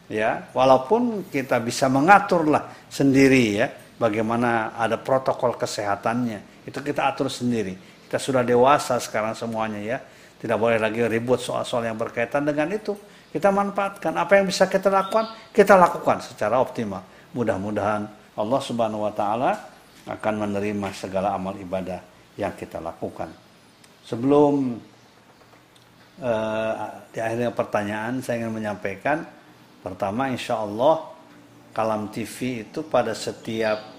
Ya, 0.07 0.47
walaupun 0.55 1.27
kita 1.27 1.57
bisa 1.59 1.89
mengaturlah 1.89 2.87
sendiri 2.87 3.59
ya, 3.59 3.67
bagaimana 3.97 4.77
ada 4.77 4.95
protokol 4.95 5.57
kesehatannya, 5.57 6.63
itu 6.69 6.79
kita 6.79 7.11
atur 7.11 7.27
sendiri. 7.27 7.75
Kita 8.07 8.21
sudah 8.21 8.45
dewasa 8.45 9.01
sekarang 9.03 9.35
semuanya 9.35 9.81
ya, 9.83 9.97
tidak 10.39 10.55
boleh 10.61 10.79
lagi 10.79 11.03
ribut 11.03 11.43
soal-soal 11.43 11.83
yang 11.83 11.99
berkaitan 11.99 12.47
dengan 12.47 12.71
itu. 12.71 12.95
Kita 13.27 13.51
manfaatkan 13.51 14.15
apa 14.15 14.39
yang 14.39 14.47
bisa 14.47 14.71
kita 14.71 14.87
lakukan, 14.87 15.51
kita 15.51 15.75
lakukan 15.75 16.23
secara 16.23 16.61
optimal. 16.63 17.03
Mudah-mudahan 17.35 18.07
Allah 18.37 18.61
Subhanahu 18.63 19.03
wa 19.03 19.11
taala 19.11 19.76
akan 20.07 20.33
menerima 20.47 20.87
segala 20.95 21.35
amal 21.35 21.53
ibadah 21.59 21.99
yang 22.39 22.55
kita 22.55 22.79
lakukan. 22.79 23.27
Sebelum 24.07 24.79
uh, 26.23 26.73
di 27.11 27.19
akhirnya 27.19 27.51
pertanyaan, 27.51 28.23
saya 28.23 28.43
ingin 28.45 28.55
menyampaikan 28.55 29.27
pertama, 29.83 30.31
insya 30.31 30.63
Allah 30.63 31.11
Kalam 31.75 32.09
TV 32.09 32.65
itu 32.65 32.81
pada 32.87 33.13
setiap 33.13 33.93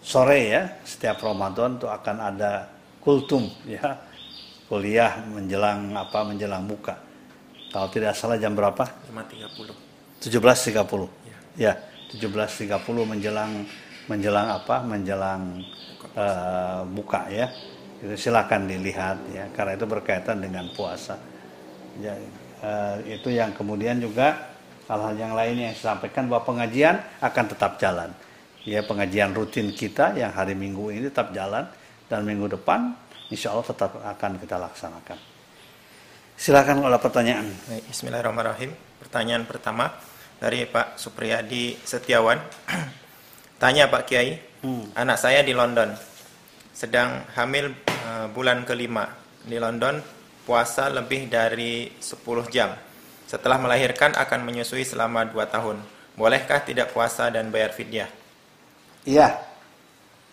sore 0.00 0.40
ya, 0.48 0.62
setiap 0.86 1.20
Ramadan 1.20 1.76
itu 1.76 1.90
akan 1.90 2.16
ada 2.22 2.70
kultum 3.02 3.50
ya, 3.68 4.00
kuliah 4.70 5.20
menjelang 5.28 5.92
apa 5.92 6.24
menjelang 6.24 6.64
buka. 6.64 6.96
Kalau 7.68 7.92
tidak 7.92 8.16
salah 8.16 8.40
jam 8.40 8.56
berapa? 8.56 8.88
5.30. 9.12 10.32
17.30. 10.32 10.72
Ya, 11.28 11.36
ya 11.58 11.72
17.30 12.16 12.72
menjelang 13.04 13.68
menjelang 14.06 14.48
apa 14.50 14.82
menjelang 14.82 15.62
uh, 16.14 16.82
buka 16.86 17.26
ya. 17.30 17.46
Itu 17.96 18.14
silakan 18.14 18.68
dilihat 18.68 19.18
ya 19.32 19.44
karena 19.54 19.74
itu 19.74 19.86
berkaitan 19.86 20.42
dengan 20.42 20.68
puasa. 20.74 21.18
Ya, 21.98 22.12
uh, 22.62 23.00
itu 23.08 23.32
yang 23.32 23.56
kemudian 23.56 23.98
juga 23.98 24.52
hal-hal 24.86 25.14
yang 25.18 25.32
lain 25.34 25.54
yang 25.58 25.72
saya 25.74 25.96
sampaikan 25.98 26.30
bahwa 26.30 26.46
pengajian 26.46 27.02
akan 27.20 27.44
tetap 27.50 27.78
jalan. 27.82 28.10
Ya 28.66 28.82
pengajian 28.82 29.30
rutin 29.30 29.70
kita 29.70 30.14
yang 30.18 30.34
hari 30.34 30.58
minggu 30.58 30.90
ini 30.90 31.06
tetap 31.06 31.30
jalan 31.30 31.66
dan 32.10 32.26
minggu 32.26 32.50
depan 32.58 32.94
insya 33.30 33.54
Allah 33.54 33.66
tetap 33.66 33.94
akan 34.02 34.32
kita 34.42 34.56
laksanakan. 34.58 35.18
Silakan 36.36 36.84
kalau 36.84 36.98
pertanyaan. 37.00 37.46
Bismillahirrahmanirrahim. 37.88 38.70
Pertanyaan 39.00 39.48
pertama 39.48 39.88
dari 40.36 40.68
Pak 40.68 41.00
Supriyadi 41.00 41.80
Setiawan 41.80 42.36
Tanya 43.56 43.88
Pak 43.88 44.04
Kiai, 44.04 44.36
hmm. 44.36 44.92
anak 44.92 45.16
saya 45.16 45.40
di 45.40 45.56
London, 45.56 45.96
sedang 46.76 47.24
hamil 47.32 47.72
uh, 48.04 48.28
bulan 48.28 48.68
kelima. 48.68 49.08
Di 49.48 49.56
London 49.56 49.96
puasa 50.44 50.92
lebih 50.92 51.32
dari 51.32 51.88
10 51.96 52.20
jam. 52.52 52.76
Setelah 53.24 53.56
melahirkan 53.56 54.12
akan 54.12 54.44
menyusui 54.44 54.84
selama 54.84 55.24
2 55.32 55.40
tahun. 55.48 55.80
Bolehkah 56.20 56.68
tidak 56.68 56.92
puasa 56.92 57.32
dan 57.32 57.48
bayar 57.48 57.72
fidyah? 57.72 58.12
Iya. 59.08 59.40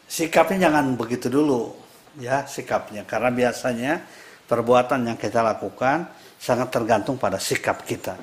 Sikapnya 0.04 0.68
jangan 0.68 1.00
begitu 1.00 1.32
dulu. 1.32 1.72
Ya, 2.20 2.44
sikapnya. 2.44 3.08
Karena 3.08 3.32
biasanya 3.32 4.04
perbuatan 4.52 5.08
yang 5.08 5.16
kita 5.16 5.40
lakukan 5.40 6.12
sangat 6.36 6.76
tergantung 6.76 7.16
pada 7.16 7.40
sikap 7.40 7.88
kita. 7.88 8.20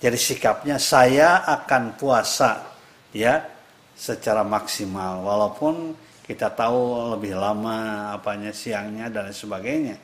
Jadi 0.00 0.16
sikapnya 0.16 0.80
saya 0.80 1.44
akan 1.44 2.00
puasa 2.00 2.64
ya 3.12 3.57
secara 3.98 4.46
maksimal 4.46 5.26
walaupun 5.26 5.90
kita 6.22 6.54
tahu 6.54 7.10
lebih 7.18 7.34
lama 7.34 8.08
apanya 8.14 8.54
siangnya 8.54 9.10
dan 9.10 9.34
sebagainya. 9.34 9.98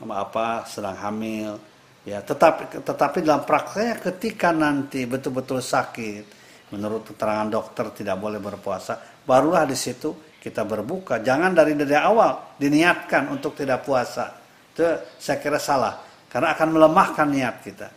Apa 0.00 0.68
sedang 0.68 0.96
hamil 0.96 1.56
ya 2.04 2.20
tetapi 2.20 2.84
tetapi 2.84 3.24
dalam 3.24 3.44
prakteknya 3.44 4.00
ketika 4.00 4.48
nanti 4.52 5.04
betul-betul 5.04 5.60
sakit 5.60 6.24
menurut 6.72 7.04
keterangan 7.12 7.48
dokter 7.48 7.92
tidak 7.92 8.16
boleh 8.16 8.40
berpuasa 8.40 9.24
barulah 9.28 9.68
di 9.68 9.76
situ 9.76 10.30
kita 10.40 10.64
berbuka. 10.64 11.20
Jangan 11.20 11.52
dari 11.52 11.76
dari 11.76 11.92
awal 11.92 12.56
diniatkan 12.56 13.28
untuk 13.28 13.52
tidak 13.52 13.84
puasa. 13.84 14.32
Itu 14.72 14.88
saya 15.20 15.36
kira 15.36 15.60
salah 15.60 16.00
karena 16.32 16.56
akan 16.56 16.68
melemahkan 16.80 17.28
niat 17.28 17.56
kita. 17.60 17.88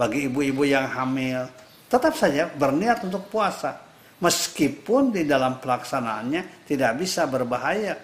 Bagi 0.00 0.32
ibu-ibu 0.32 0.64
yang 0.64 0.88
hamil 0.88 1.44
tetap 1.92 2.16
saja 2.16 2.48
berniat 2.48 3.04
untuk 3.04 3.28
puasa 3.28 3.89
meskipun 4.20 5.10
di 5.10 5.24
dalam 5.24 5.58
pelaksanaannya 5.58 6.64
tidak 6.68 6.92
bisa 7.00 7.26
berbahaya. 7.26 7.96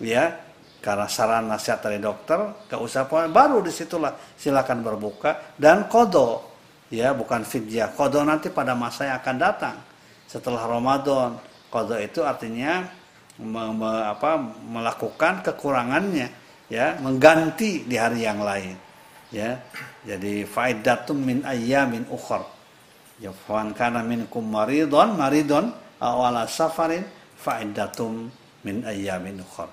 Ya 0.00 0.46
karena 0.80 1.10
saran 1.10 1.50
nasihat 1.50 1.82
dari 1.82 1.98
dokter 1.98 2.38
gak 2.70 2.78
usah 2.78 3.10
baru 3.10 3.58
di 3.58 3.74
situlah 3.74 4.14
silakan 4.38 4.86
berbuka 4.86 5.58
dan 5.58 5.90
kodo. 5.90 6.54
Ya 6.86 7.10
bukan 7.10 7.42
fidyah 7.42 7.90
kodo 7.92 8.22
nanti 8.22 8.48
pada 8.54 8.78
masa 8.78 9.10
yang 9.10 9.18
akan 9.18 9.36
datang. 9.36 9.76
Setelah 10.30 10.62
Ramadan 10.70 11.34
kodo 11.68 11.98
itu 11.98 12.22
artinya 12.22 12.86
me, 13.42 13.62
me, 13.74 13.90
apa, 14.06 14.38
melakukan 14.70 15.42
kekurangannya 15.42 16.30
ya 16.70 16.94
mengganti 17.02 17.82
di 17.82 17.96
hari 17.98 18.22
yang 18.22 18.38
lain. 18.38 18.78
Ya 19.34 19.58
jadi 20.06 20.46
faidatum 20.46 21.18
min 21.18 21.38
ayyamin 21.42 22.06
ukhra 22.06 22.55
Ya 23.16 23.32
fan 23.32 23.72
kana 23.72 24.04
minkum 24.04 24.44
maridon 24.44 25.16
maridon 25.16 25.72
awala 26.00 26.44
safarin 26.44 27.00
fa'iddatum 27.40 28.28
min 28.64 28.84
ayyamin 28.84 29.40
ukhra. 29.40 29.70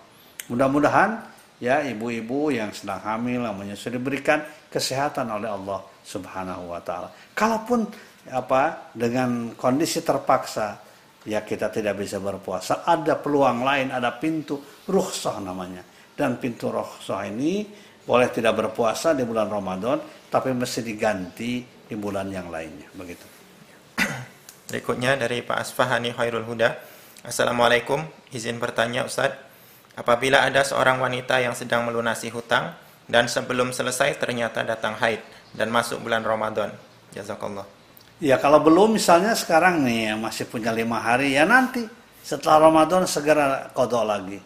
Mudah-mudahan 0.48 1.20
ya 1.60 1.84
ibu-ibu 1.84 2.52
yang 2.52 2.72
sedang 2.72 3.04
hamil 3.04 3.44
namanya 3.44 3.76
sudah 3.76 4.00
diberikan 4.00 4.44
kesehatan 4.72 5.28
oleh 5.32 5.52
Allah 5.52 5.80
Subhanahu 6.04 6.72
wa 6.72 6.80
taala. 6.84 7.12
Kalaupun 7.36 7.88
apa 8.32 8.92
dengan 8.96 9.52
kondisi 9.60 10.00
terpaksa 10.00 10.80
ya 11.28 11.44
kita 11.44 11.72
tidak 11.72 12.00
bisa 12.00 12.20
berpuasa, 12.20 12.84
ada 12.84 13.20
peluang 13.20 13.64
lain, 13.64 13.92
ada 13.92 14.16
pintu 14.20 14.60
rukhsah 14.88 15.40
namanya. 15.40 15.84
Dan 16.14 16.38
pintu 16.38 16.70
rukhsah 16.70 17.26
ini 17.26 17.66
boleh 18.04 18.30
tidak 18.30 18.54
berpuasa 18.60 19.16
di 19.16 19.24
bulan 19.24 19.48
Ramadan, 19.48 19.98
tapi 20.28 20.52
mesti 20.52 20.84
diganti 20.84 21.64
di 21.64 21.96
bulan 21.96 22.28
yang 22.30 22.52
lainnya, 22.52 22.92
begitu. 22.94 23.33
Berikutnya 24.72 25.20
dari 25.20 25.44
Pak 25.44 25.60
Asfahani 25.60 26.16
Khairul 26.16 26.48
Huda. 26.48 26.80
Assalamualaikum, 27.24 28.04
izin 28.32 28.60
bertanya 28.60 29.04
Ustadz. 29.04 29.40
Apabila 29.94 30.42
ada 30.42 30.66
seorang 30.66 30.98
wanita 30.98 31.38
yang 31.38 31.54
sedang 31.54 31.86
melunasi 31.86 32.34
hutang 32.34 32.74
dan 33.06 33.30
sebelum 33.30 33.76
selesai 33.76 34.18
ternyata 34.18 34.66
datang 34.66 34.98
haid 34.98 35.22
dan 35.54 35.70
masuk 35.70 36.02
bulan 36.02 36.26
Ramadan. 36.26 36.74
Jazakallah. 37.14 37.68
Ya 38.24 38.40
kalau 38.42 38.64
belum 38.64 38.98
misalnya 38.98 39.38
sekarang 39.38 39.84
nih 39.86 40.16
yang 40.16 40.20
masih 40.24 40.50
punya 40.50 40.74
lima 40.74 40.98
hari 40.98 41.36
ya 41.38 41.46
nanti 41.46 41.86
setelah 42.24 42.72
Ramadan 42.72 43.04
segera 43.06 43.70
kodok 43.76 44.04
lagi. 44.08 44.40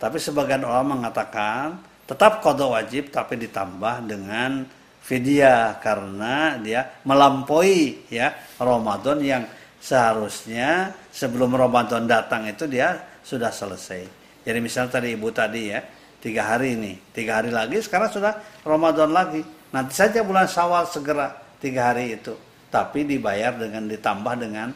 Tapi 0.00 0.16
sebagian 0.16 0.64
ulama 0.64 0.96
mengatakan 0.96 1.76
tetap 2.08 2.40
kodok 2.40 2.74
wajib 2.74 3.12
tapi 3.12 3.36
ditambah 3.36 4.08
dengan 4.08 4.64
vidya 5.10 5.74
karena 5.82 6.54
dia 6.62 7.02
melampaui 7.02 8.06
ya 8.06 8.30
Ramadan 8.62 9.18
yang 9.18 9.42
seharusnya 9.82 10.94
sebelum 11.10 11.50
Ramadan 11.58 12.06
datang 12.06 12.46
itu 12.46 12.70
dia 12.70 13.18
sudah 13.26 13.50
selesai. 13.50 14.06
Jadi 14.46 14.58
misalnya 14.62 15.02
tadi 15.02 15.18
ibu 15.18 15.28
tadi 15.34 15.74
ya, 15.74 15.82
tiga 16.22 16.54
hari 16.54 16.78
ini, 16.78 16.94
tiga 17.10 17.42
hari 17.42 17.50
lagi, 17.50 17.82
sekarang 17.82 18.06
sudah 18.06 18.38
Ramadan 18.62 19.10
lagi. 19.10 19.42
Nanti 19.74 19.98
saja 19.98 20.22
bulan 20.22 20.46
Syawal 20.46 20.86
segera 20.86 21.34
tiga 21.58 21.90
hari 21.90 22.14
itu, 22.14 22.38
tapi 22.70 23.02
dibayar 23.02 23.58
dengan 23.58 23.90
ditambah 23.90 24.34
dengan 24.38 24.68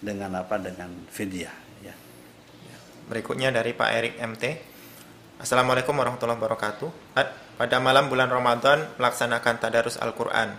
dengan 0.00 0.30
apa 0.40 0.56
dengan 0.56 0.88
fidyah. 1.12 1.54
Ya. 1.84 1.94
Berikutnya 3.12 3.52
dari 3.52 3.76
Pak 3.76 3.90
Erik 3.92 4.14
MT. 4.18 4.44
Assalamualaikum 5.42 5.94
warahmatullahi 5.94 6.38
wabarakatuh. 6.38 6.88
Pada 7.62 7.78
malam 7.78 8.10
bulan 8.10 8.26
Ramadan 8.26 8.90
melaksanakan 8.98 9.62
tadarus 9.62 9.94
Al-Quran. 9.94 10.50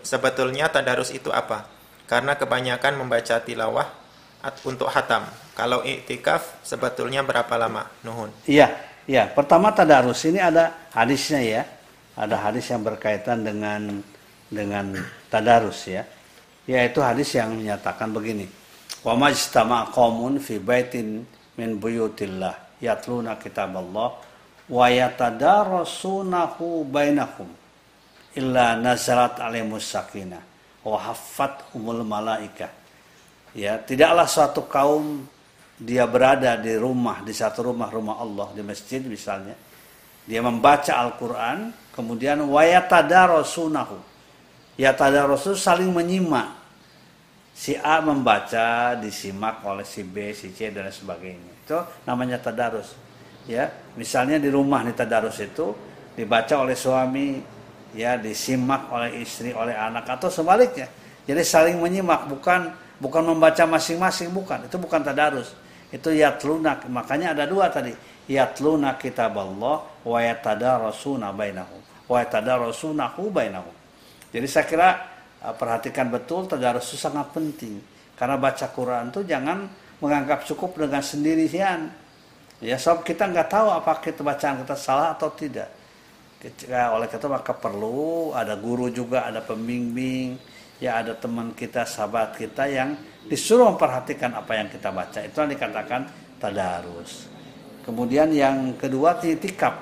Sebetulnya 0.00 0.72
tadarus 0.72 1.12
itu 1.12 1.28
apa? 1.28 1.68
Karena 2.08 2.40
kebanyakan 2.40 3.04
membaca 3.04 3.36
tilawah 3.44 3.84
untuk 4.64 4.88
hatam. 4.88 5.28
Kalau 5.52 5.84
iktikaf 5.84 6.64
sebetulnya 6.64 7.20
berapa 7.20 7.52
lama? 7.60 7.84
Nuhun. 8.00 8.32
Iya, 8.48 8.72
iya. 9.04 9.28
Pertama 9.28 9.76
tadarus 9.76 10.24
ini 10.24 10.40
ada 10.40 10.88
hadisnya 10.96 11.44
ya. 11.44 11.62
Ada 12.16 12.48
hadis 12.48 12.64
yang 12.72 12.80
berkaitan 12.80 13.44
dengan 13.44 14.00
dengan 14.48 14.96
tadarus 15.28 15.84
ya. 15.84 16.08
Yaitu 16.64 17.04
hadis 17.04 17.28
yang 17.36 17.52
menyatakan 17.52 18.08
begini. 18.08 18.48
Wa 19.04 19.12
majtama 19.12 19.92
qaumun 19.92 20.40
fi 20.40 20.56
baitin 20.64 21.28
min 21.60 21.76
buyutillah 21.76 22.80
yatluna 22.80 23.36
kitaballah 23.36 24.16
wa 24.66 24.86
yatadarasunahu 24.90 26.86
bainahum 26.90 27.48
illa 28.34 28.74
nazalat 28.76 29.38
alaihimus 29.38 29.86
sakinah 29.86 30.42
wa 30.82 31.14
humul 31.74 32.02
malaikah 32.06 32.70
ya 33.54 33.78
tidaklah 33.80 34.26
suatu 34.26 34.66
kaum 34.66 35.26
dia 35.76 36.08
berada 36.08 36.56
di 36.56 36.72
rumah 36.72 37.20
di 37.20 37.36
satu 37.36 37.72
rumah 37.72 37.92
rumah 37.92 38.16
Allah 38.16 38.48
di 38.56 38.64
masjid 38.64 39.04
misalnya. 39.04 39.52
Dia 40.26 40.42
membaca 40.42 40.90
Al-Qur'an 40.90 41.70
kemudian 41.94 42.42
wayatadarasunahu 42.50 43.96
ya 44.80 44.90
tadarasu 44.96 45.54
saling 45.54 45.92
menyimak. 45.92 46.66
Si 47.56 47.72
A 47.72 48.04
membaca 48.04 48.92
disimak 49.00 49.64
oleh 49.64 49.86
si 49.86 50.04
B 50.04 50.32
si 50.36 50.52
C 50.52 50.68
dan 50.72 50.92
sebagainya. 50.92 51.52
Itu 51.64 51.78
namanya 52.04 52.36
tadarus 52.36 53.05
ya 53.46 53.70
misalnya 53.94 54.36
di 54.42 54.50
rumah 54.50 54.82
nih 54.82 54.94
tadarus 54.94 55.38
itu 55.40 55.72
dibaca 56.14 56.54
oleh 56.62 56.74
suami 56.74 57.40
ya 57.96 58.20
disimak 58.20 58.92
oleh 58.92 59.24
istri 59.24 59.56
oleh 59.56 59.72
anak 59.72 60.04
atau 60.06 60.28
sebaliknya. 60.28 60.86
Jadi 61.26 61.42
saling 61.42 61.76
menyimak 61.80 62.28
bukan 62.30 62.70
bukan 63.00 63.22
membaca 63.34 63.64
masing-masing 63.66 64.30
bukan. 64.30 64.68
Itu 64.68 64.76
bukan 64.78 65.02
tadarus. 65.02 65.56
Itu 65.90 66.10
yatluna 66.10 66.82
makanya 66.92 67.36
ada 67.36 67.44
dua 67.48 67.72
tadi. 67.72 67.94
Yatluna 68.26 68.98
Allah 68.98 69.76
wa 70.02 70.18
yatadarasuna 70.18 71.30
bainahum. 71.30 71.80
Wa 72.06 72.22
yatadarasunahu 72.22 73.30
bainahum. 73.30 73.74
Jadi 74.30 74.46
saya 74.50 74.66
kira 74.66 74.88
uh, 75.42 75.54
perhatikan 75.54 76.10
betul 76.10 76.46
tadarus 76.46 76.90
itu 76.90 76.98
sangat 76.98 77.30
penting. 77.30 77.78
Karena 78.16 78.40
baca 78.40 78.66
Quran 78.72 79.12
itu 79.12 79.20
jangan 79.28 79.68
menganggap 80.00 80.44
cukup 80.44 80.76
dengan 80.76 81.00
sendirian 81.04 81.88
ya 82.60 82.76
sebab 82.80 83.04
kita 83.04 83.28
nggak 83.28 83.48
tahu 83.52 83.68
apa 83.68 84.00
kita 84.00 84.24
bacaan 84.24 84.64
kita 84.64 84.76
salah 84.76 85.12
atau 85.12 85.28
tidak 85.32 85.68
oleh 86.66 87.08
itu 87.10 87.28
maka 87.28 87.52
perlu 87.56 88.30
ada 88.36 88.54
guru 88.54 88.92
juga 88.92 89.26
ada 89.26 89.42
pembimbing 89.42 90.38
ya 90.80 91.00
ada 91.00 91.16
teman 91.16 91.56
kita, 91.56 91.88
sahabat 91.88 92.36
kita 92.36 92.68
yang 92.68 92.96
disuruh 93.26 93.72
memperhatikan 93.74 94.36
apa 94.36 94.52
yang 94.56 94.68
kita 94.68 94.92
baca. 94.92 95.18
Itu 95.24 95.36
yang 95.42 95.50
dikatakan 95.56 96.00
tadarus. 96.36 97.28
Kemudian 97.82 98.34
yang 98.34 98.76
kedua 98.76 99.18
itikaf. 99.22 99.74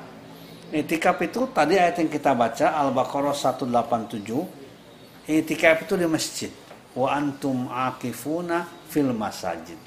Itikaf 0.75 1.17
itu 1.23 1.49
tadi 1.53 1.79
ayat 1.79 2.03
yang 2.03 2.11
kita 2.11 2.35
baca 2.35 2.67
Al-Baqarah 2.79 3.35
187. 3.35 5.29
Itikaf 5.29 5.89
itu 5.89 5.95
di 5.97 6.07
masjid. 6.09 6.53
Wa 6.95 7.17
antum 7.17 7.69
akifuna 7.73 8.69
fil 8.87 9.11
masajid. 9.11 9.79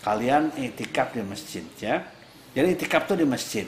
Kalian 0.00 0.56
itikaf 0.56 1.12
di 1.12 1.22
masjid 1.22 1.64
ya. 1.76 2.00
Jadi 2.50 2.66
itikaf 2.74 3.06
itu 3.06 3.14
di 3.22 3.26
masjid. 3.26 3.66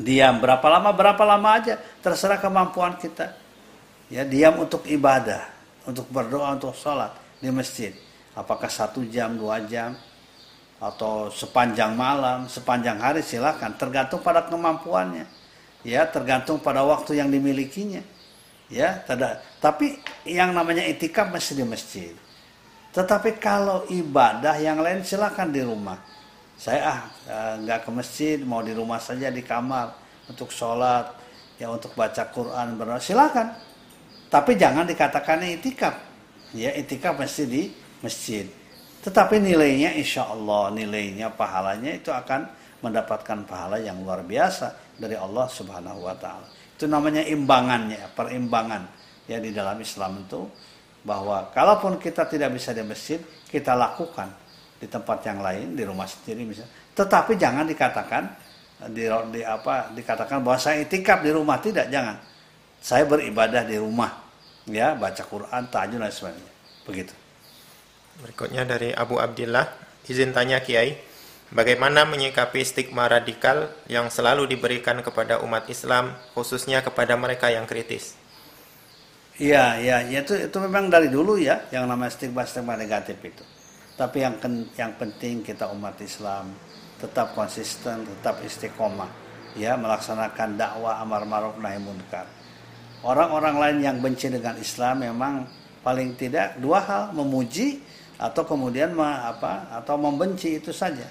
Diam 0.00 0.40
berapa 0.40 0.64
lama 0.72 0.88
berapa 0.96 1.20
lama 1.20 1.48
aja 1.52 1.76
terserah 2.00 2.40
kemampuan 2.40 2.96
kita. 2.96 3.36
Ya 4.08 4.24
diam 4.24 4.60
untuk 4.60 4.88
ibadah 4.88 5.52
untuk 5.84 6.08
berdoa 6.08 6.56
untuk 6.56 6.72
sholat 6.76 7.12
di 7.42 7.52
masjid. 7.52 7.92
Apakah 8.32 8.72
satu 8.72 9.04
jam, 9.04 9.36
dua 9.36 9.60
jam, 9.68 9.92
atau 10.82 11.30
sepanjang 11.30 11.94
malam, 11.94 12.48
sepanjang 12.48 12.98
hari 12.98 13.20
silakan. 13.20 13.76
Tergantung 13.76 14.24
pada 14.24 14.42
kemampuannya, 14.48 15.28
ya 15.86 16.08
tergantung 16.08 16.58
pada 16.58 16.82
waktu 16.82 17.22
yang 17.22 17.28
dimilikinya, 17.28 18.02
ya. 18.72 18.98
Tada. 19.04 19.44
Tapi 19.60 20.00
yang 20.26 20.50
namanya 20.50 20.82
itikaf 20.88 21.30
masih 21.30 21.60
di 21.60 21.64
masjid. 21.68 22.14
Tetapi 22.92 23.36
kalau 23.40 23.84
ibadah 23.88 24.56
yang 24.60 24.80
lain 24.80 25.04
silakan 25.06 25.52
di 25.52 25.62
rumah. 25.64 25.96
Saya 26.62 26.80
ah 26.86 27.00
eh, 27.26 27.54
nggak 27.66 27.82
ke 27.82 27.90
masjid, 27.90 28.38
mau 28.38 28.62
di 28.62 28.70
rumah 28.70 29.02
saja 29.02 29.34
di 29.34 29.42
kamar 29.42 29.98
untuk 30.30 30.54
sholat, 30.54 31.10
ya 31.58 31.66
untuk 31.74 31.90
baca 31.98 32.22
Quran 32.30 32.78
berdoa 32.78 33.02
silakan 33.02 33.72
tapi 34.32 34.56
jangan 34.56 34.88
dikatakan 34.88 35.44
itikaf. 35.44 35.92
Ya, 36.56 36.72
itikaf 36.72 37.20
mesti 37.20 37.44
di 37.44 37.68
masjid. 38.00 38.48
Tetapi 39.04 39.36
nilainya 39.36 39.92
insya 39.92 40.24
Allah, 40.24 40.72
nilainya, 40.72 41.28
pahalanya 41.28 41.92
itu 41.92 42.08
akan 42.08 42.48
mendapatkan 42.80 43.44
pahala 43.44 43.76
yang 43.76 44.00
luar 44.00 44.24
biasa 44.24 44.96
dari 44.96 45.20
Allah 45.20 45.52
Subhanahu 45.52 46.08
wa 46.08 46.16
taala. 46.16 46.48
Itu 46.48 46.88
namanya 46.88 47.20
imbangannya, 47.28 48.08
perimbangan 48.16 48.88
ya 49.28 49.36
di 49.36 49.52
dalam 49.52 49.76
Islam 49.84 50.24
itu 50.24 50.48
bahwa 51.04 51.52
kalaupun 51.52 52.00
kita 52.00 52.24
tidak 52.24 52.56
bisa 52.56 52.72
di 52.72 52.80
masjid, 52.80 53.20
kita 53.52 53.76
lakukan 53.76 54.32
di 54.82 54.90
tempat 54.90 55.22
yang 55.22 55.38
lain, 55.38 55.78
di 55.78 55.86
rumah 55.86 56.10
sendiri 56.10 56.42
misalnya. 56.42 56.74
Tetapi 56.98 57.38
jangan 57.38 57.62
dikatakan 57.70 58.22
di, 58.90 59.06
di 59.06 59.40
apa 59.46 59.94
dikatakan 59.94 60.42
bahwa 60.42 60.58
saya 60.58 60.82
itikaf 60.82 61.22
di 61.22 61.30
rumah 61.30 61.62
tidak, 61.62 61.86
jangan. 61.86 62.18
Saya 62.82 63.06
beribadah 63.06 63.62
di 63.62 63.78
rumah 63.78 64.22
ya 64.68 64.94
baca 64.94 65.22
Quran 65.26 65.66
tahajud 65.66 65.98
dan 65.98 66.12
sebagainya 66.12 66.52
begitu 66.86 67.14
berikutnya 68.22 68.62
dari 68.62 68.94
Abu 68.94 69.18
Abdillah 69.18 69.66
izin 70.06 70.30
tanya 70.30 70.62
Kiai 70.62 70.98
bagaimana 71.50 72.06
menyikapi 72.06 72.62
stigma 72.62 73.10
radikal 73.10 73.72
yang 73.90 74.06
selalu 74.12 74.46
diberikan 74.46 75.02
kepada 75.02 75.42
umat 75.42 75.66
Islam 75.66 76.14
khususnya 76.36 76.84
kepada 76.84 77.18
mereka 77.18 77.50
yang 77.50 77.66
kritis 77.66 78.18
Iya, 79.40 79.80
ya, 79.80 79.96
ya 80.12 80.20
itu 80.22 80.36
itu 80.36 80.58
memang 80.60 80.92
dari 80.92 81.08
dulu 81.08 81.40
ya 81.40 81.64
yang 81.72 81.88
namanya 81.88 82.12
stigma-stigma 82.12 82.76
negatif 82.76 83.16
itu. 83.24 83.40
Tapi 83.92 84.24
yang 84.24 84.40
yang 84.72 84.92
penting 84.96 85.44
kita 85.44 85.68
umat 85.72 86.00
Islam 86.00 86.52
tetap 86.96 87.34
konsisten, 87.34 88.06
tetap 88.06 88.40
istiqomah, 88.40 89.10
ya 89.58 89.74
melaksanakan 89.74 90.54
dakwah 90.54 91.02
amar 91.02 91.26
ma'ruf 91.26 91.58
nahi 91.58 91.76
munkar. 91.82 92.24
Orang-orang 93.02 93.58
lain 93.58 93.78
yang 93.82 93.96
benci 93.98 94.30
dengan 94.30 94.54
Islam 94.56 95.02
memang 95.02 95.42
paling 95.82 96.14
tidak 96.14 96.62
dua 96.62 96.78
hal 96.86 97.02
memuji 97.10 97.82
atau 98.14 98.46
kemudian 98.46 98.94
apa 99.02 99.66
atau 99.82 99.98
membenci 99.98 100.62
itu 100.62 100.70
saja. 100.70 101.04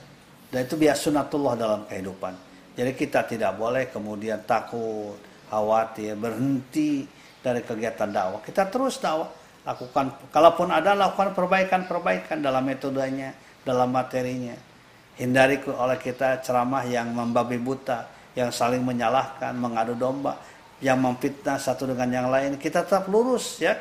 Dan 0.48 0.68
itu 0.68 0.80
biasa 0.80 1.12
sunatullah 1.12 1.56
dalam 1.60 1.82
kehidupan. 1.88 2.34
Jadi 2.76 2.92
kita 2.96 3.28
tidak 3.28 3.60
boleh 3.60 3.92
kemudian 3.92 4.48
takut 4.48 5.20
khawatir 5.52 6.16
berhenti 6.16 7.04
dari 7.44 7.60
kegiatan 7.60 8.08
dakwah. 8.08 8.40
Kita 8.40 8.72
terus 8.72 8.96
dakwah 9.04 9.41
lakukan 9.62 10.18
kalaupun 10.34 10.74
ada 10.74 10.98
lakukan 10.98 11.38
perbaikan-perbaikan 11.38 12.42
dalam 12.42 12.66
metodenya 12.66 13.38
dalam 13.62 13.94
materinya 13.94 14.58
hindari 15.22 15.62
oleh 15.70 15.98
kita 16.02 16.42
ceramah 16.42 16.82
yang 16.88 17.14
membabi 17.14 17.62
buta 17.62 18.10
yang 18.34 18.50
saling 18.50 18.82
menyalahkan 18.82 19.54
mengadu 19.54 19.94
domba 19.94 20.40
yang 20.82 20.98
memfitnah 20.98 21.62
satu 21.62 21.86
dengan 21.86 22.10
yang 22.10 22.28
lain, 22.28 22.58
kita 22.58 22.84
tetap 22.84 23.06
lurus 23.08 23.62
ya. 23.62 23.78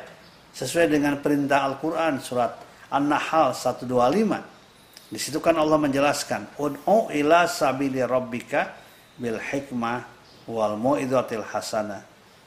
Sesuai 0.53 0.91
dengan 0.91 1.17
perintah 1.17 1.65
Al-Qur'an 1.65 2.21
surat 2.21 2.53
An-Nahl 2.93 3.57
125. 3.57 5.09
Di 5.11 5.19
situ 5.19 5.41
kan 5.41 5.57
Allah 5.57 5.79
menjelaskan, 5.81 6.55
"Ud'u 6.61 7.09
ila 7.11 7.49
sabili 7.49 8.03
rabbika 8.05 8.77
bil 9.17 9.41
hikmah 9.41 10.05
wal 10.47 10.77
mau'izatil 10.77 11.43
hasanah 11.43 12.03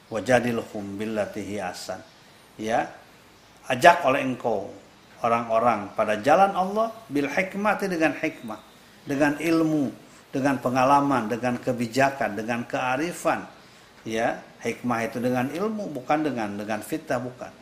wajadilhum 0.07 0.95
billati 0.95 1.41
hiasan." 1.43 1.99
Ya, 2.55 2.87
ajak 3.69 4.05
oleh 4.05 4.21
engkau 4.21 4.69
orang-orang 5.25 5.89
pada 5.97 6.19
jalan 6.21 6.53
Allah 6.53 6.93
bil 7.09 7.25
hikmah 7.25 7.73
dengan 7.81 8.13
hikmah, 8.13 8.59
dengan 9.07 9.33
ilmu, 9.41 9.89
dengan 10.29 10.55
pengalaman, 10.61 11.31
dengan 11.31 11.57
kebijakan, 11.57 12.37
dengan 12.37 12.61
kearifan. 12.67 13.45
Ya 14.05 14.37
hikmah 14.61 15.09
itu 15.09 15.17
dengan 15.17 15.49
ilmu 15.49 15.89
bukan 15.89 16.21
dengan 16.21 16.53
dengan 16.59 16.79
fitnah 16.85 17.17
bukan. 17.17 17.53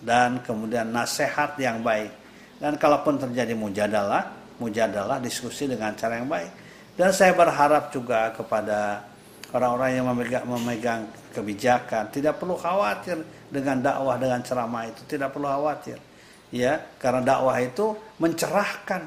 Dan 0.00 0.40
kemudian 0.40 0.88
nasihat 0.88 1.56
yang 1.60 1.84
baik. 1.84 2.12
Dan 2.56 2.80
kalaupun 2.80 3.20
terjadi 3.20 3.52
mujadalah 3.52 4.32
mujadalah 4.56 5.20
diskusi 5.20 5.68
dengan 5.68 5.92
cara 5.92 6.16
yang 6.16 6.28
baik. 6.28 6.48
Dan 6.96 7.12
saya 7.12 7.36
berharap 7.36 7.92
juga 7.92 8.32
kepada 8.32 9.04
orang-orang 9.52 9.90
yang 10.00 10.06
memegang, 10.08 10.44
memegang 10.48 11.00
kebijakan. 11.36 12.08
Tidak 12.08 12.40
perlu 12.40 12.56
khawatir 12.56 13.20
dengan 13.52 13.84
dakwah 13.84 14.16
dengan 14.16 14.40
ceramah 14.40 14.88
itu. 14.88 15.04
Tidak 15.04 15.28
perlu 15.28 15.52
khawatir. 15.52 16.00
Ya 16.48 16.80
karena 16.96 17.20
dakwah 17.20 17.60
itu 17.60 17.92
mencerahkan. 18.16 19.04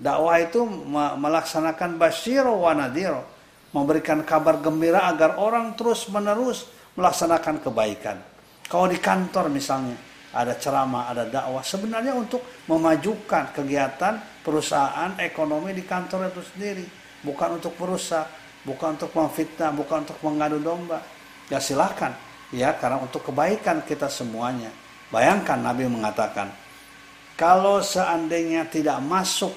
Dakwah 0.00 0.36
itu 0.40 0.64
melaksanakan 1.18 2.00
basyiro 2.00 2.54
wa 2.56 2.72
nadiro 2.72 3.36
memberikan 3.72 4.24
kabar 4.24 4.62
gembira 4.64 5.10
agar 5.10 5.36
orang 5.36 5.76
terus 5.76 6.08
menerus 6.08 6.64
melaksanakan 6.96 7.60
kebaikan. 7.60 8.16
Kalau 8.68 8.88
di 8.88 8.96
kantor 9.00 9.48
misalnya, 9.52 9.96
ada 10.32 10.56
ceramah, 10.56 11.08
ada 11.08 11.24
dakwah 11.28 11.64
sebenarnya 11.64 12.12
untuk 12.16 12.44
memajukan 12.68 13.52
kegiatan 13.52 14.20
perusahaan 14.44 15.16
ekonomi 15.20 15.72
di 15.72 15.84
kantor 15.84 16.32
itu 16.32 16.42
sendiri, 16.52 16.84
bukan 17.24 17.60
untuk 17.60 17.76
merusak, 17.80 18.28
bukan 18.64 18.96
untuk 19.00 19.12
memfitnah, 19.16 19.72
bukan 19.72 20.04
untuk 20.04 20.18
mengadu 20.24 20.60
domba. 20.60 21.00
Ya 21.48 21.58
silahkan, 21.64 22.12
ya 22.52 22.76
karena 22.76 23.00
untuk 23.00 23.24
kebaikan 23.32 23.80
kita 23.84 24.12
semuanya. 24.12 24.68
Bayangkan 25.08 25.56
Nabi 25.56 25.88
mengatakan, 25.88 26.52
kalau 27.40 27.80
seandainya 27.80 28.68
tidak 28.68 29.00
masuk 29.00 29.56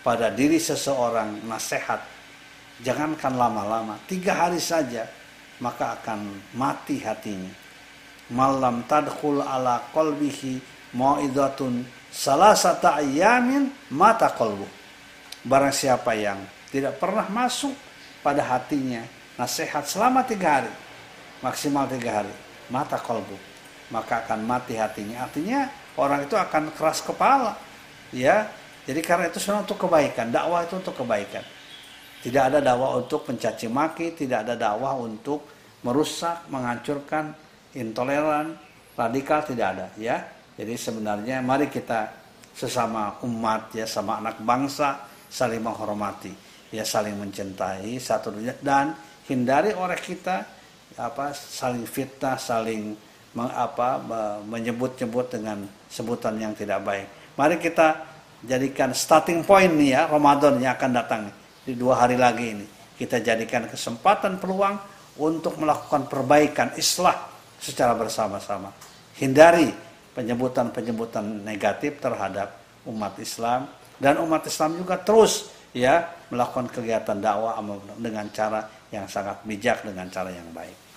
pada 0.00 0.32
diri 0.32 0.56
seseorang 0.56 1.44
nasihat, 1.44 2.00
jangankan 2.80 3.36
lama-lama, 3.36 4.00
tiga 4.08 4.32
hari 4.32 4.56
saja, 4.56 5.04
maka 5.60 6.00
akan 6.00 6.40
mati 6.56 7.04
hatinya. 7.04 7.52
Malam 8.32 8.88
tadkhul 8.88 9.44
ala 9.44 9.84
qalbihi 9.92 10.60
mau'idatun 10.96 11.84
salasata 12.08 13.04
ayamin 13.04 13.68
mata 13.92 14.32
qalbu. 14.32 14.64
Barang 15.44 15.72
siapa 15.72 16.16
yang 16.16 16.40
tidak 16.72 16.96
pernah 16.96 17.28
masuk 17.28 17.72
pada 18.24 18.44
hatinya 18.44 19.04
nasihat 19.36 19.84
selama 19.84 20.24
tiga 20.24 20.60
hari 20.60 20.72
maksimal 21.44 21.88
tiga 21.88 22.22
hari. 22.22 22.34
Mata 22.68 23.00
kolbu. 23.00 23.36
Maka 23.88 24.26
akan 24.26 24.44
mati 24.44 24.76
hatinya. 24.76 25.24
Artinya 25.24 25.68
orang 25.96 26.28
itu 26.28 26.36
akan 26.36 26.74
keras 26.76 27.00
kepala. 27.00 27.56
Ya. 28.12 28.48
Jadi 28.88 29.00
karena 29.04 29.28
itu 29.28 29.40
semua 29.40 29.64
untuk 29.64 29.80
kebaikan. 29.80 30.32
Dakwah 30.32 30.64
itu 30.64 30.80
untuk 30.80 30.96
kebaikan. 30.96 31.44
Tidak 32.18 32.42
ada 32.52 32.58
dakwah 32.60 32.98
untuk 33.00 33.24
mencaci 33.28 33.68
maki. 33.68 34.16
Tidak 34.16 34.38
ada 34.44 34.54
dakwah 34.56 34.96
untuk 34.96 35.44
merusak 35.84 36.50
menghancurkan 36.50 37.30
intoleran, 37.76 38.58
radikal 38.98 39.44
tidak 39.44 39.66
ada. 39.76 39.86
Ya. 39.96 40.24
Jadi 40.58 40.74
sebenarnya 40.74 41.38
mari 41.38 41.70
kita 41.70 42.10
sesama 42.58 43.14
umat 43.22 43.70
ya 43.70 43.86
sama 43.86 44.18
anak 44.18 44.42
bangsa 44.42 45.06
saling 45.30 45.62
menghormati 45.62 46.34
ya 46.74 46.82
saling 46.82 47.14
mencintai 47.14 47.94
satu 48.02 48.34
dan 48.58 48.98
hindari 49.30 49.70
orang 49.78 50.02
kita 50.02 50.42
apa 50.98 51.30
saling 51.30 51.86
fitnah 51.86 52.34
saling 52.34 52.98
mengapa 53.30 54.02
menyebut-nyebut 54.42 55.30
dengan 55.30 55.62
sebutan 55.86 56.34
yang 56.42 56.58
tidak 56.58 56.82
baik. 56.82 57.06
Mari 57.38 57.62
kita 57.62 58.02
jadikan 58.42 58.90
starting 58.90 59.46
point 59.46 59.70
nih 59.70 59.94
ya 59.94 60.02
Ramadan 60.10 60.58
yang 60.58 60.74
akan 60.74 60.90
datang 60.90 61.22
di 61.62 61.78
dua 61.78 62.02
hari 62.02 62.18
lagi 62.18 62.58
ini. 62.58 62.66
Kita 62.98 63.22
jadikan 63.22 63.70
kesempatan 63.70 64.42
peluang 64.42 64.74
untuk 65.22 65.54
melakukan 65.62 66.10
perbaikan 66.10 66.74
islah 66.74 67.14
secara 67.62 67.94
bersama-sama. 67.94 68.74
Hindari 69.22 69.70
penyebutan-penyebutan 70.18 71.46
negatif 71.46 72.02
terhadap 72.02 72.58
umat 72.90 73.14
Islam 73.22 73.70
dan 74.02 74.18
umat 74.18 74.42
Islam 74.50 74.74
juga 74.82 74.98
terus 74.98 75.54
ya 75.70 76.10
melakukan 76.34 76.70
kegiatan 76.74 77.22
dakwah 77.22 77.54
dengan 77.98 78.26
cara 78.34 78.66
yang 78.90 79.06
sangat 79.06 79.46
bijak 79.46 79.86
dengan 79.86 80.10
cara 80.10 80.34
yang 80.34 80.48
baik. 80.50 80.87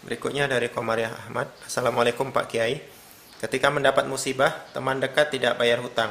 Berikutnya 0.00 0.48
dari 0.48 0.72
Komariah 0.72 1.12
Ahmad. 1.12 1.52
Assalamualaikum 1.60 2.32
Pak 2.32 2.48
Kiai. 2.48 2.80
Ketika 3.36 3.68
mendapat 3.68 4.08
musibah, 4.08 4.48
teman 4.72 4.96
dekat 4.96 5.28
tidak 5.28 5.60
bayar 5.60 5.84
hutang, 5.84 6.08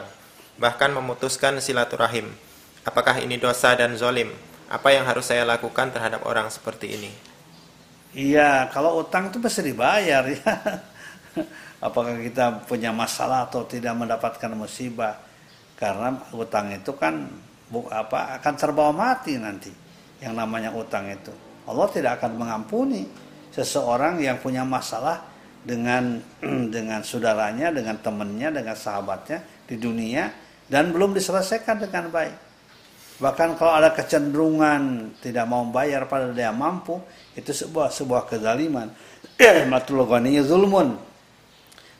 bahkan 0.61 0.93
memutuskan 0.93 1.57
silaturahim. 1.57 2.29
Apakah 2.85 3.17
ini 3.17 3.41
dosa 3.41 3.73
dan 3.73 3.97
zolim? 3.97 4.29
Apa 4.69 4.93
yang 4.93 5.09
harus 5.09 5.25
saya 5.25 5.41
lakukan 5.41 5.89
terhadap 5.89 6.21
orang 6.29 6.53
seperti 6.53 7.01
ini? 7.01 7.11
Iya, 8.13 8.69
kalau 8.69 9.01
utang 9.01 9.33
itu 9.33 9.41
pasti 9.41 9.65
dibayar 9.65 10.21
ya. 10.21 10.53
Apakah 11.89 12.13
kita 12.21 12.69
punya 12.69 12.93
masalah 12.93 13.49
atau 13.49 13.65
tidak 13.65 13.97
mendapatkan 13.97 14.53
musibah? 14.53 15.17
Karena 15.73 16.13
utang 16.37 16.69
itu 16.69 16.93
kan 16.93 17.25
bu, 17.73 17.89
apa 17.89 18.37
akan 18.37 18.53
terbawa 18.53 18.93
mati 18.93 19.33
nanti. 19.41 19.73
Yang 20.21 20.33
namanya 20.37 20.69
utang 20.77 21.09
itu. 21.09 21.33
Allah 21.65 21.89
tidak 21.89 22.21
akan 22.21 22.37
mengampuni 22.37 23.28
seseorang 23.63 24.23
yang 24.23 24.39
punya 24.39 24.63
masalah 24.63 25.27
dengan 25.63 26.23
dengan 26.75 27.03
saudaranya, 27.03 27.75
dengan 27.75 27.99
temannya, 27.99 28.49
dengan 28.55 28.75
sahabatnya 28.75 29.43
di 29.67 29.75
dunia 29.75 30.31
dan 30.69 30.93
belum 30.93 31.11
diselesaikan 31.17 31.81
dengan 31.81 32.07
baik. 32.13 32.49
Bahkan 33.19 33.59
kalau 33.59 33.75
ada 33.75 33.91
kecenderungan 33.91 35.11
tidak 35.19 35.43
mau 35.43 35.67
bayar 35.67 36.07
pada 36.07 36.31
dia 36.31 36.55
mampu, 36.55 37.03
itu 37.35 37.51
sebuah 37.51 37.91
sebuah 37.91 38.23
kezaliman. 38.31 38.87
Matul 39.71 40.07
zulmun. 40.47 40.95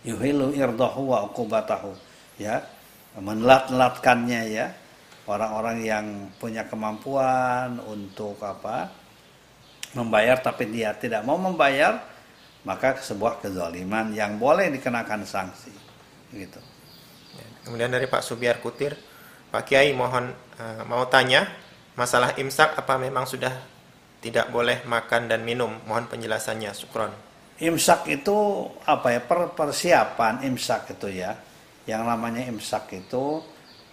Yuhilu 0.07 0.55
irdahu 0.55 1.11
wa 1.11 1.27
uqubatahu. 1.27 1.91
Ya, 2.39 2.63
menelat-nelatkannya 3.19 4.41
ya. 4.47 4.71
Orang-orang 5.27 5.77
yang 5.83 6.05
punya 6.39 6.65
kemampuan 6.65 7.83
untuk 7.83 8.39
apa? 8.39 8.89
Membayar 9.93 10.37
tapi 10.37 10.69
dia 10.69 10.93
tidak 10.93 11.25
mau 11.25 11.37
membayar, 11.39 12.01
maka 12.65 12.99
sebuah 12.99 13.41
kezaliman 13.41 14.13
yang 14.13 14.37
boleh 14.37 14.69
dikenakan 14.69 15.25
sanksi. 15.25 15.73
Gitu. 16.29 16.61
Ya, 17.33 17.47
kemudian 17.65 17.89
dari 17.89 18.05
Pak 18.05 18.21
Subiar 18.21 18.61
Kutir, 18.61 18.93
Pak 19.49 19.65
Kiai 19.65 19.89
mohon 19.95 20.29
uh, 20.61 20.83
mau 20.85 21.05
tanya 21.09 21.49
masalah 21.97 22.37
imsak 22.37 22.77
apa 22.77 23.01
memang 23.01 23.25
sudah 23.25 23.53
tidak 24.19 24.51
boleh 24.53 24.83
makan 24.85 25.31
dan 25.31 25.41
minum? 25.41 25.71
Mohon 25.87 26.05
penjelasannya, 26.11 26.71
Sukron. 26.75 27.11
Imsak 27.59 28.07
itu 28.07 28.67
apa 28.87 29.15
ya? 29.15 29.21
Per 29.23 29.51
persiapan 29.57 30.47
imsak 30.47 30.95
itu 30.95 31.11
ya. 31.11 31.33
Yang 31.89 32.03
namanya 32.05 32.45
imsak 32.45 32.93
itu 32.93 33.41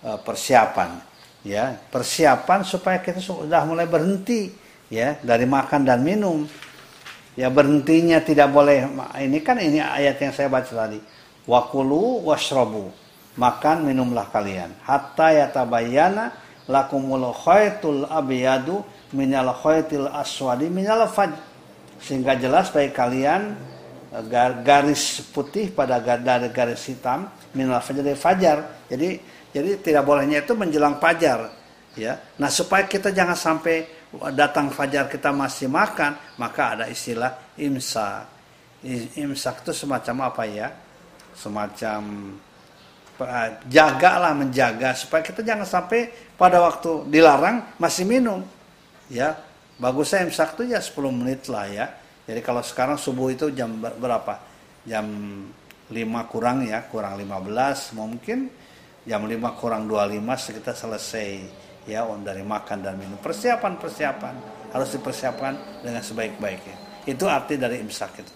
uh, 0.05 0.19
persiapan 0.21 1.01
ya, 1.47 1.79
persiapan 1.89 2.67
supaya 2.67 2.99
kita 2.99 3.23
sudah 3.23 3.63
mulai 3.63 3.87
berhenti 3.87 4.66
ya 4.93 5.19
dari 5.23 5.47
makan 5.49 5.87
dan 5.87 6.03
minum. 6.03 6.47
Ya 7.37 7.53
berhentinya 7.53 8.25
tidak 8.25 8.49
boleh. 8.49 8.89
Ini 9.21 9.39
kan 9.45 9.61
ini 9.61 9.77
ayat 9.77 10.17
yang 10.25 10.33
saya 10.33 10.49
baca 10.49 10.73
tadi. 10.73 10.97
Wakulu 11.45 12.25
washrobu 12.25 12.89
makan 13.37 13.85
minumlah 13.85 14.33
kalian. 14.33 14.73
Hatta 14.81 15.37
yatabayyana 15.37 16.33
lakumul 16.67 17.31
khaytul 17.37 18.09
abyadu 18.09 18.81
minal 19.13 19.53
khaytil 19.53 20.09
aswadi 20.09 20.73
minal 20.73 21.05
faj. 21.13 21.37
Sehingga 22.01 22.41
jelas 22.41 22.73
bagi 22.73 22.93
kalian 22.93 23.53
eh, 24.17 24.25
garis 24.65 25.21
putih 25.29 25.69
pada 25.77 26.01
garis 26.49 26.89
hitam 26.89 27.29
minal 27.53 27.85
fajr 27.85 28.01
dari 28.01 28.19
fajar. 28.19 28.89
Jadi 28.89 29.09
jadi 29.53 29.71
tidak 29.81 30.09
bolehnya 30.09 30.41
itu 30.41 30.57
menjelang 30.57 30.97
fajar. 31.01 31.53
Ya. 31.97 32.21
Nah 32.37 32.53
supaya 32.53 32.85
kita 32.85 33.09
jangan 33.09 33.37
sampai 33.37 33.96
datang 34.35 34.73
fajar 34.73 35.07
kita 35.11 35.31
masih 35.33 35.69
makan 35.71 36.17
maka 36.41 36.79
ada 36.79 36.85
istilah 36.89 37.55
imsak. 37.59 38.27
Imsak 39.19 39.67
itu 39.67 39.73
semacam 39.73 40.31
apa 40.31 40.43
ya? 40.47 40.69
Semacam 41.37 42.33
jagalah 43.67 44.37
menjaga 44.37 44.93
supaya 44.93 45.25
kita 45.25 45.41
jangan 45.41 45.65
sampai 45.65 46.13
pada 46.37 46.61
waktu 46.61 47.09
dilarang 47.09 47.77
masih 47.81 48.05
minum. 48.05 48.45
Ya 49.09 49.37
bagus 49.81 50.13
saya 50.13 50.29
imsak 50.29 50.57
itu 50.61 50.73
ya 50.73 50.81
10 50.81 50.97
menit 51.13 51.49
lah 51.49 51.67
ya. 51.69 51.87
Jadi 52.27 52.41
kalau 52.43 52.61
sekarang 52.61 52.99
subuh 52.99 53.31
itu 53.31 53.49
jam 53.55 53.79
berapa? 53.79 54.39
Jam 54.87 55.07
5 55.89 56.31
kurang 56.33 56.67
ya 56.67 56.85
kurang 56.91 57.17
15 57.19 57.97
mungkin. 57.97 58.51
Jam 59.07 59.23
5 59.23 59.61
kurang 59.61 59.87
25 59.87 60.57
kita 60.61 60.73
selesai 60.75 61.29
ya 61.87 62.05
dari 62.21 62.43
makan 62.43 62.83
dan 62.83 62.99
minum 62.99 63.19
persiapan 63.23 63.79
persiapan 63.79 64.35
harus 64.75 64.91
dipersiapkan 64.93 65.83
dengan 65.87 66.03
sebaik-baiknya 66.03 67.07
itu 67.07 67.25
arti 67.25 67.55
dari 67.57 67.79
imsak 67.81 68.13
itu 68.21 68.33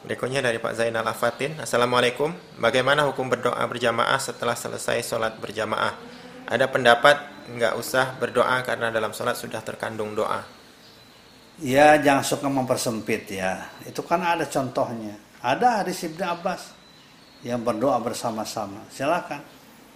Berikutnya 0.00 0.40
dari 0.40 0.56
Pak 0.56 0.80
Zainal 0.80 1.04
Afatin. 1.04 1.60
Assalamualaikum. 1.60 2.32
Bagaimana 2.56 3.04
hukum 3.04 3.28
berdoa 3.28 3.60
berjamaah 3.68 4.16
setelah 4.16 4.56
selesai 4.56 5.04
sholat 5.04 5.36
berjamaah? 5.36 5.92
Ada 6.48 6.72
pendapat 6.72 7.20
nggak 7.52 7.76
usah 7.76 8.16
berdoa 8.16 8.64
karena 8.64 8.88
dalam 8.88 9.12
sholat 9.12 9.36
sudah 9.36 9.60
terkandung 9.60 10.16
doa. 10.16 10.40
Ya 11.60 12.00
jangan 12.00 12.24
suka 12.24 12.48
mempersempit 12.48 13.28
ya. 13.28 13.68
Itu 13.84 14.00
kan 14.00 14.24
ada 14.24 14.48
contohnya. 14.48 15.20
Ada 15.44 15.84
hadis 15.84 16.00
Ibnu 16.08 16.24
Abbas 16.24 16.72
yang 17.44 17.60
berdoa 17.60 18.00
bersama-sama. 18.00 18.80
Silakan. 18.88 19.44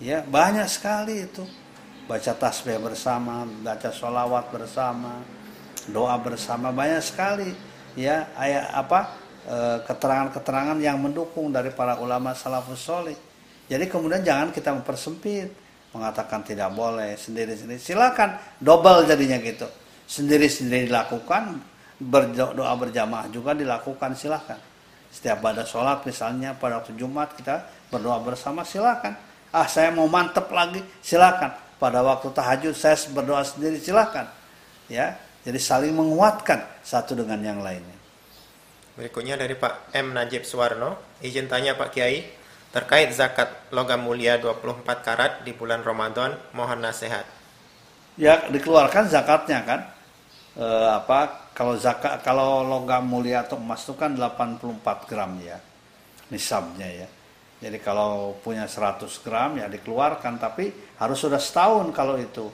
Ya 0.04 0.20
banyak 0.20 0.68
sekali 0.68 1.24
itu. 1.24 1.48
Baca 2.04 2.32
tasbih 2.36 2.76
bersama, 2.80 3.48
baca 3.64 3.88
sholawat 3.88 4.52
bersama, 4.52 5.24
doa 5.88 6.16
bersama 6.20 6.68
banyak 6.68 7.00
sekali. 7.00 7.50
Ya 7.96 8.28
ayat 8.36 8.74
apa? 8.76 9.00
Eh, 9.44 9.78
keterangan-keterangan 9.88 10.76
yang 10.80 11.00
mendukung 11.00 11.52
dari 11.52 11.72
para 11.72 11.96
ulama 12.00 12.36
salafus 12.36 12.80
soleh. 12.80 13.16
Jadi 13.68 13.88
kemudian 13.88 14.20
jangan 14.20 14.52
kita 14.52 14.76
mempersempit, 14.76 15.48
mengatakan 15.96 16.44
tidak 16.44 16.72
boleh 16.72 17.16
sendiri-sendiri. 17.16 17.80
Silakan 17.80 18.36
double 18.60 19.08
jadinya 19.08 19.40
gitu. 19.40 19.68
Sendiri-sendiri 20.04 20.88
dilakukan, 20.88 21.60
berdoa 22.00 22.74
berjamaah 22.76 23.30
juga 23.30 23.56
dilakukan 23.56 24.12
silakan. 24.18 24.60
setiap 25.14 25.38
pada 25.38 25.62
sholat 25.62 26.02
misalnya 26.02 26.58
pada 26.58 26.82
waktu 26.82 26.98
Jumat 26.98 27.38
kita 27.38 27.62
berdoa 27.86 28.18
bersama 28.18 28.66
silakan 28.66 29.14
ah 29.54 29.62
saya 29.70 29.94
mau 29.94 30.10
mantep 30.10 30.50
lagi 30.50 30.82
silakan 30.98 31.54
pada 31.78 32.00
waktu 32.00 32.30
tahajud 32.30 32.74
saya 32.74 32.96
berdoa 33.10 33.42
sendiri 33.42 33.80
silakan. 33.80 34.28
Ya 34.86 35.18
jadi 35.44 35.60
saling 35.60 35.92
menguatkan 35.92 36.64
satu 36.80 37.12
dengan 37.12 37.36
yang 37.44 37.60
lainnya. 37.60 37.94
Berikutnya 38.96 39.36
dari 39.36 39.52
Pak 39.52 39.92
M. 39.92 40.16
Najib 40.16 40.48
Suwarno. 40.48 41.18
Izin 41.20 41.52
tanya 41.52 41.76
Pak 41.76 41.92
Kiai 41.92 42.24
terkait 42.72 43.12
zakat 43.12 43.70
logam 43.70 44.02
mulia 44.02 44.40
24 44.40 44.82
karat 45.04 45.32
di 45.44 45.52
bulan 45.52 45.84
Ramadan 45.84 46.34
mohon 46.56 46.80
nasihat. 46.80 47.28
Ya 48.16 48.48
dikeluarkan 48.48 49.10
zakatnya 49.12 49.60
kan? 49.68 49.80
E, 50.56 50.66
apa 50.90 51.50
kalau 51.52 51.76
zakat 51.76 52.24
kalau 52.24 52.64
logam 52.64 53.04
mulia 53.04 53.44
atau 53.44 53.60
emas 53.60 53.84
itu 53.84 53.92
kan 53.94 54.16
84 54.16 55.10
gram 55.10 55.36
ya 55.44 55.60
nisabnya 56.32 56.88
ya. 57.04 57.08
Jadi 57.60 57.78
kalau 57.84 58.38
punya 58.40 58.64
100 58.64 59.06
gram 59.20 59.60
ya 59.60 59.68
dikeluarkan 59.68 60.40
tapi 60.40 60.72
harus 61.04 61.20
sudah 61.20 61.38
setahun 61.38 61.92
kalau 61.92 62.16
itu 62.16 62.48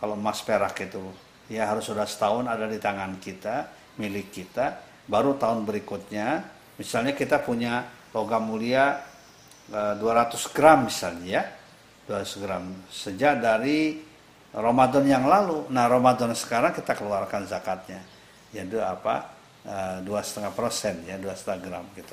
kalau 0.00 0.16
emas 0.16 0.40
perak 0.40 0.74
itu 0.80 1.04
ya 1.52 1.68
harus 1.68 1.84
sudah 1.84 2.08
setahun 2.08 2.48
ada 2.48 2.64
di 2.64 2.80
tangan 2.80 3.20
kita 3.20 3.68
milik 4.00 4.32
kita 4.32 4.80
baru 5.04 5.36
tahun 5.36 5.68
berikutnya 5.68 6.42
misalnya 6.80 7.12
kita 7.12 7.44
punya 7.44 7.84
logam 8.16 8.48
mulia 8.48 9.04
e, 9.68 9.76
eh, 9.76 9.94
200 10.00 10.56
gram 10.56 10.88
misalnya 10.88 11.28
ya 11.28 11.44
200 12.08 12.42
gram 12.42 12.64
sejak 12.90 13.38
dari 13.38 14.02
Ramadan 14.52 15.04
yang 15.08 15.24
lalu. 15.24 15.64
Nah 15.72 15.88
Ramadan 15.88 16.36
sekarang 16.36 16.76
kita 16.76 16.92
keluarkan 16.92 17.48
zakatnya, 17.48 18.04
ya 18.52 18.68
dua 18.68 18.92
apa 18.92 19.14
eh, 19.64 19.98
dua 20.04 20.20
setengah 20.20 20.52
persen 20.52 21.08
ya 21.08 21.16
dua 21.16 21.32
setengah 21.32 21.60
gram 21.64 21.84
gitu. 21.96 22.12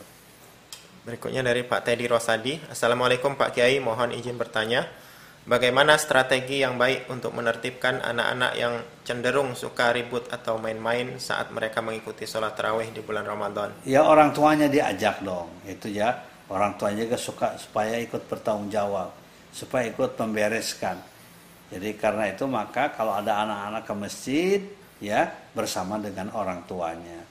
Berikutnya 1.03 1.43
dari 1.43 1.67
Pak 1.67 1.83
Teddy 1.83 2.05
Rosadi. 2.07 2.53
Assalamualaikum 2.71 3.35
Pak 3.35 3.55
Kiai, 3.55 3.79
mohon 3.83 4.15
izin 4.15 4.39
bertanya. 4.39 4.87
Bagaimana 5.47 5.95
strategi 5.95 6.61
yang 6.61 6.75
baik 6.75 7.07
untuk 7.07 7.31
menertibkan 7.31 8.03
anak-anak 8.03 8.53
yang 8.59 8.73
cenderung 9.07 9.55
suka 9.55 9.95
ribut 9.95 10.27
atau 10.29 10.59
main-main 10.59 11.19
saat 11.21 11.49
mereka 11.55 11.79
mengikuti 11.79 12.27
sholat 12.27 12.53
tarawih 12.57 12.91
di 12.91 12.99
bulan 12.99 13.23
Ramadan? 13.23 13.71
Ya 13.87 14.03
orang 14.03 14.35
tuanya 14.35 14.67
diajak 14.67 15.23
dong, 15.23 15.49
itu 15.65 15.89
ya. 15.89 16.27
Orang 16.49 16.75
tuanya 16.81 17.05
juga 17.05 17.17
suka 17.17 17.47
supaya 17.61 17.97
ikut 18.01 18.25
bertanggung 18.25 18.73
jawab, 18.73 19.13
supaya 19.53 19.89
ikut 19.89 20.17
membereskan 20.17 20.97
jadi 21.69 21.89
karena 21.95 22.33
itu 22.33 22.49
maka 22.49 22.89
kalau 22.89 23.13
ada 23.13 23.45
anak-anak 23.45 23.83
ke 23.85 23.93
masjid 23.93 24.59
ya 24.97 25.29
bersama 25.53 26.01
dengan 26.01 26.33
orang 26.33 26.65
tuanya. 26.65 27.21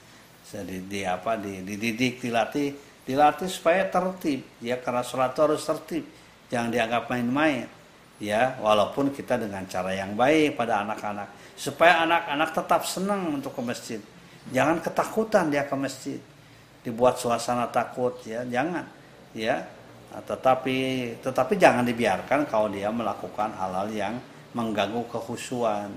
Jadi 0.48 0.86
di 0.86 1.02
apa 1.04 1.36
di, 1.36 1.60
dididik, 1.60 2.22
dilatih, 2.22 2.72
dilatih 3.04 3.50
supaya 3.50 3.84
tertib 3.90 4.46
ya 4.62 4.78
karena 4.78 5.02
sholat 5.02 5.34
itu 5.34 5.40
harus 5.42 5.62
tertib. 5.66 6.04
Jangan 6.48 6.70
dianggap 6.70 7.02
main-main 7.10 7.66
ya 8.18 8.58
walaupun 8.58 9.14
kita 9.14 9.38
dengan 9.38 9.62
cara 9.70 9.94
yang 9.94 10.18
baik 10.18 10.58
pada 10.58 10.82
anak-anak 10.82 11.54
supaya 11.54 12.02
anak-anak 12.06 12.50
tetap 12.54 12.82
senang 12.86 13.34
untuk 13.34 13.54
ke 13.54 13.62
masjid. 13.62 14.00
Jangan 14.50 14.82
ketakutan 14.82 15.50
dia 15.50 15.66
ke 15.66 15.76
masjid. 15.78 16.20
Dibuat 16.82 17.18
suasana 17.18 17.68
takut 17.68 18.16
ya, 18.24 18.46
jangan 18.48 18.86
ya 19.34 19.60
Nah, 20.08 20.22
tetapi 20.24 20.76
tetapi 21.20 21.54
jangan 21.60 21.84
dibiarkan 21.84 22.48
kalau 22.48 22.72
dia 22.72 22.88
melakukan 22.88 23.52
hal-hal 23.52 23.88
yang 23.92 24.14
mengganggu 24.56 25.04
kehusuan, 25.12 25.92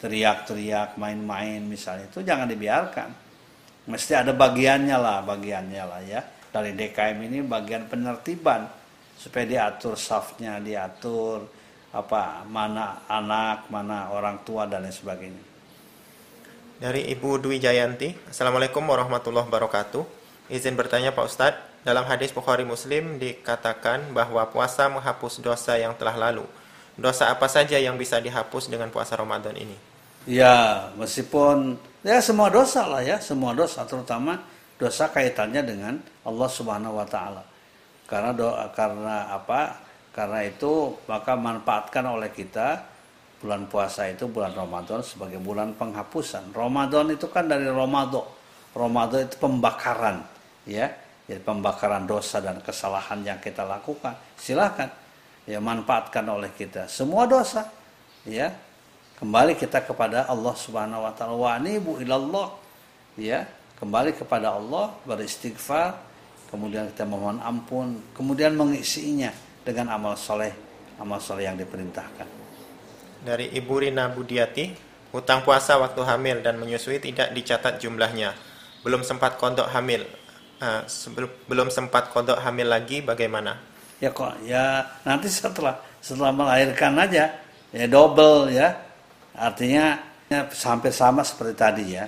teriak-teriak, 0.00 0.96
main-main 0.96 1.60
misalnya 1.60 2.08
itu 2.08 2.24
jangan 2.24 2.48
dibiarkan. 2.48 3.08
Mesti 3.92 4.12
ada 4.16 4.32
bagiannya 4.32 4.96
lah, 4.96 5.20
bagiannya 5.20 5.84
lah 5.84 6.00
ya. 6.00 6.20
Dari 6.52 6.72
DKM 6.76 7.18
ini 7.28 7.38
bagian 7.44 7.88
penertiban 7.88 8.68
supaya 9.22 9.46
diatur 9.46 9.94
safnya, 9.94 10.58
diatur 10.58 11.46
apa 11.94 12.42
mana 12.50 13.06
anak, 13.06 13.70
mana 13.70 14.10
orang 14.10 14.42
tua 14.42 14.66
dan 14.66 14.82
lain 14.82 14.90
sebagainya. 14.90 15.44
Dari 16.82 17.06
Ibu 17.14 17.38
Dwi 17.38 17.62
Jayanti, 17.62 18.26
Assalamualaikum 18.26 18.82
warahmatullahi 18.82 19.46
wabarakatuh. 19.46 20.02
Izin 20.50 20.74
bertanya 20.74 21.14
Pak 21.14 21.26
Ustadz, 21.30 21.62
dalam 21.86 22.02
hadis 22.10 22.34
Bukhari 22.34 22.66
Muslim 22.66 23.22
dikatakan 23.22 24.10
bahwa 24.10 24.42
puasa 24.50 24.90
menghapus 24.90 25.38
dosa 25.38 25.78
yang 25.78 25.94
telah 25.94 26.18
lalu. 26.18 26.42
Dosa 26.98 27.30
apa 27.30 27.46
saja 27.46 27.78
yang 27.78 27.94
bisa 27.94 28.18
dihapus 28.18 28.66
dengan 28.66 28.90
puasa 28.90 29.14
Ramadan 29.14 29.54
ini? 29.54 29.78
Ya, 30.26 30.90
meskipun 30.98 31.78
ya 32.02 32.18
semua 32.18 32.50
dosa 32.50 32.90
lah 32.90 33.06
ya, 33.06 33.22
semua 33.22 33.54
dosa 33.54 33.86
terutama 33.86 34.42
dosa 34.74 35.06
kaitannya 35.06 35.62
dengan 35.62 35.94
Allah 36.26 36.50
Subhanahu 36.50 36.98
wa 36.98 37.06
taala. 37.06 37.51
Karena 38.12 38.36
doa 38.36 38.68
karena 38.76 39.32
apa? 39.32 39.80
Karena 40.12 40.44
itu 40.44 41.00
maka 41.08 41.32
manfaatkan 41.32 42.04
oleh 42.04 42.28
kita 42.28 42.84
bulan 43.40 43.64
puasa 43.64 44.04
itu 44.12 44.28
bulan 44.28 44.52
Ramadan 44.52 45.00
sebagai 45.00 45.40
bulan 45.40 45.72
penghapusan. 45.72 46.52
Ramadan 46.52 47.08
itu 47.08 47.24
kan 47.32 47.48
dari 47.48 47.72
Romado. 47.72 48.28
Romado 48.76 49.16
itu 49.16 49.40
pembakaran, 49.40 50.20
ya. 50.68 50.92
Jadi 51.24 51.40
pembakaran 51.40 52.04
dosa 52.04 52.44
dan 52.44 52.60
kesalahan 52.60 53.24
yang 53.24 53.40
kita 53.40 53.64
lakukan. 53.64 54.12
Silahkan 54.36 54.92
ya 55.48 55.56
manfaatkan 55.56 56.28
oleh 56.28 56.52
kita. 56.52 56.92
Semua 56.92 57.24
dosa 57.24 57.64
ya. 58.28 58.52
Kembali 59.16 59.56
kita 59.56 59.80
kepada 59.86 60.28
Allah 60.28 60.52
Subhanahu 60.52 61.00
wa 61.08 61.12
taala. 61.16 61.32
Wa 61.32 61.56
ilallah 62.04 62.48
ya. 63.16 63.48
Kembali 63.80 64.12
kepada 64.12 64.52
Allah 64.60 64.92
beristighfar 65.08 66.11
kemudian 66.52 66.92
kita 66.92 67.08
mohon 67.08 67.40
ampun. 67.40 67.96
Kemudian 68.12 68.52
mengisinya 68.52 69.32
dengan 69.64 69.96
amal 69.96 70.14
soleh 70.20 70.52
amal 71.02 71.18
soleh 71.18 71.50
yang 71.50 71.58
diperintahkan. 71.58 72.28
Dari 73.22 73.50
Ibu 73.54 73.74
Rina 73.82 74.06
Budiati 74.10 74.70
hutang 75.10 75.42
puasa 75.42 75.78
waktu 75.82 75.98
hamil 76.06 76.42
dan 76.46 76.58
menyusui 76.62 77.02
tidak 77.02 77.34
dicatat 77.34 77.82
jumlahnya. 77.82 78.34
Belum 78.86 79.02
sempat 79.02 79.38
kodok 79.38 79.66
hamil. 79.70 80.06
Uh, 80.62 80.86
belum 81.50 81.74
sempat 81.74 82.14
kodok 82.14 82.38
hamil 82.38 82.70
lagi 82.70 83.02
bagaimana? 83.02 83.58
Ya 83.98 84.10
kok 84.10 84.34
ya 84.46 84.86
nanti 85.06 85.30
setelah 85.30 85.78
setelah 85.98 86.34
melahirkan 86.34 86.94
aja 86.98 87.34
ya 87.74 87.86
double 87.90 88.50
ya. 88.50 88.74
Artinya 89.32 89.96
ya, 90.28 90.44
hampir 90.66 90.92
sama 90.92 91.26
seperti 91.26 91.54
tadi 91.54 91.84
ya. 91.98 92.06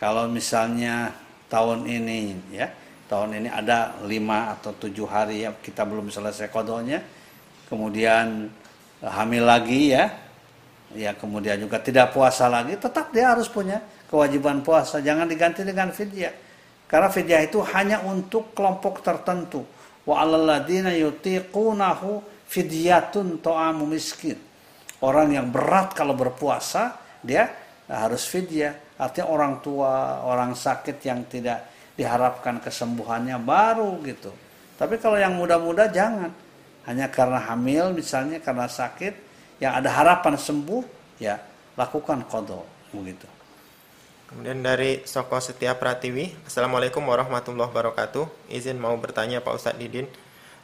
Kalau 0.00 0.28
misalnya 0.28 1.12
tahun 1.48 1.88
ini 1.88 2.36
ya 2.52 2.68
tahun 3.06 3.44
ini 3.44 3.48
ada 3.52 4.00
lima 4.08 4.56
atau 4.56 4.72
tujuh 4.74 5.06
hari 5.08 5.44
ya 5.44 5.52
kita 5.52 5.84
belum 5.84 6.08
selesai 6.08 6.48
kodoknya 6.48 7.04
kemudian 7.68 8.48
eh, 9.02 9.12
hamil 9.12 9.44
lagi 9.44 9.92
ya 9.92 10.10
ya 10.94 11.12
kemudian 11.14 11.58
juga 11.58 11.82
tidak 11.82 12.14
puasa 12.14 12.46
lagi 12.46 12.78
tetap 12.78 13.10
dia 13.10 13.34
harus 13.34 13.50
punya 13.50 13.82
kewajiban 14.06 14.62
puasa 14.62 15.02
jangan 15.02 15.26
diganti 15.26 15.66
dengan 15.66 15.90
fidyah 15.90 16.44
karena 16.94 17.08
fidyah 17.08 17.42
itu 17.42 17.58
hanya 17.74 18.04
untuk 18.04 18.52
kelompok 18.52 19.00
tertentu. 19.00 19.64
Wa 20.04 20.22
'alal 20.22 20.46
ladzina 20.46 20.92
yutiqunahu 20.92 22.22
fidyatun 22.46 23.40
ta'amu 23.40 23.88
miskin. 23.88 24.36
Orang 25.00 25.32
yang 25.32 25.50
berat 25.50 25.96
kalau 25.96 26.14
berpuasa, 26.14 26.96
dia 27.24 27.50
harus 27.88 28.24
fidyah. 28.28 28.78
Artinya 28.94 29.26
orang 29.26 29.58
tua, 29.58 30.22
orang 30.22 30.54
sakit 30.54 31.02
yang 31.02 31.26
tidak 31.26 31.73
diharapkan 31.94 32.58
kesembuhannya 32.58 33.38
baru 33.42 34.02
gitu. 34.02 34.34
Tapi 34.74 34.98
kalau 34.98 35.18
yang 35.18 35.34
muda-muda 35.38 35.86
jangan. 35.90 36.30
Hanya 36.84 37.08
karena 37.08 37.40
hamil 37.40 37.96
misalnya 37.96 38.44
karena 38.44 38.68
sakit 38.68 39.16
yang 39.56 39.72
ada 39.72 39.88
harapan 39.88 40.36
sembuh 40.36 40.84
ya 41.16 41.40
lakukan 41.80 42.28
kodok 42.28 42.92
begitu. 42.92 43.24
Kemudian 44.28 44.60
dari 44.60 45.00
Soko 45.06 45.38
Setia 45.38 45.78
Pratiwi, 45.78 46.44
Assalamualaikum 46.44 47.00
warahmatullahi 47.00 47.70
wabarakatuh. 47.70 48.50
Izin 48.50 48.76
mau 48.76 48.92
bertanya 48.98 49.40
Pak 49.40 49.54
Ustadz 49.56 49.78
Didin, 49.78 50.10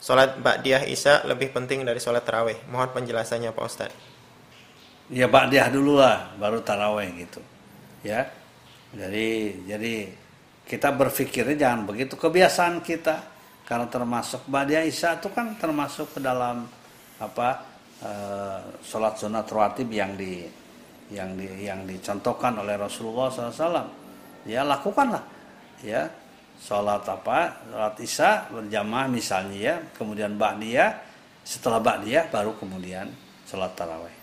sholat 0.02 0.42
Ba'diyah 0.42 0.90
Isya 0.90 1.22
lebih 1.24 1.54
penting 1.54 1.86
dari 1.86 2.02
sholat 2.02 2.26
Taraweh. 2.26 2.58
Mohon 2.66 3.00
penjelasannya 3.00 3.54
Pak 3.54 3.64
Ustadz. 3.64 3.96
Ya 5.08 5.30
Ba'diyah 5.30 5.70
dulu 5.70 6.02
lah, 6.02 6.34
baru 6.36 6.60
Taraweh 6.60 7.14
gitu. 7.14 7.38
Ya, 8.02 8.26
jadi 8.90 9.54
jadi 9.70 10.12
kita 10.70 10.94
berpikirnya 10.94 11.58
jangan 11.58 11.82
begitu. 11.90 12.14
Kebiasaan 12.14 12.78
kita 12.78 13.26
karena 13.66 13.90
termasuk 13.90 14.46
Ba'diyah 14.46 14.86
Isya 14.86 15.18
itu 15.18 15.26
kan 15.34 15.58
termasuk 15.58 16.14
ke 16.14 16.22
dalam 16.22 16.62
apa 17.18 17.48
uh, 18.06 18.62
sholat 18.78 19.18
sunat 19.18 19.50
rawatib 19.50 19.90
yang 19.90 20.14
di 20.14 20.46
yang 21.10 21.34
di, 21.34 21.66
yang 21.66 21.82
dicontohkan 21.82 22.62
oleh 22.62 22.78
Rasulullah 22.78 23.34
SAW 23.34 23.90
ya 24.46 24.62
lakukanlah. 24.62 25.26
Ya 25.82 26.06
sholat 26.62 27.02
apa 27.02 27.66
sholat 27.66 27.96
isya 27.98 28.30
berjamaah 28.54 29.10
misalnya 29.10 29.58
ya 29.58 29.74
kemudian 29.98 30.38
ba'diyah 30.38 31.02
setelah 31.42 31.82
ba'diyah 31.82 32.30
baru 32.30 32.54
kemudian 32.54 33.10
sholat 33.42 33.74
taraweh. 33.74 34.14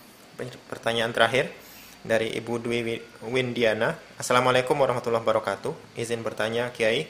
Pertanyaan 0.64 1.12
terakhir 1.12 1.67
dari 2.04 2.34
Ibu 2.38 2.54
Dwi 2.62 2.98
Windiana 3.26 3.94
Assalamualaikum 4.18 4.78
warahmatullahi 4.78 5.22
wabarakatuh 5.22 5.98
izin 5.98 6.22
bertanya 6.22 6.70
Kiai 6.70 7.06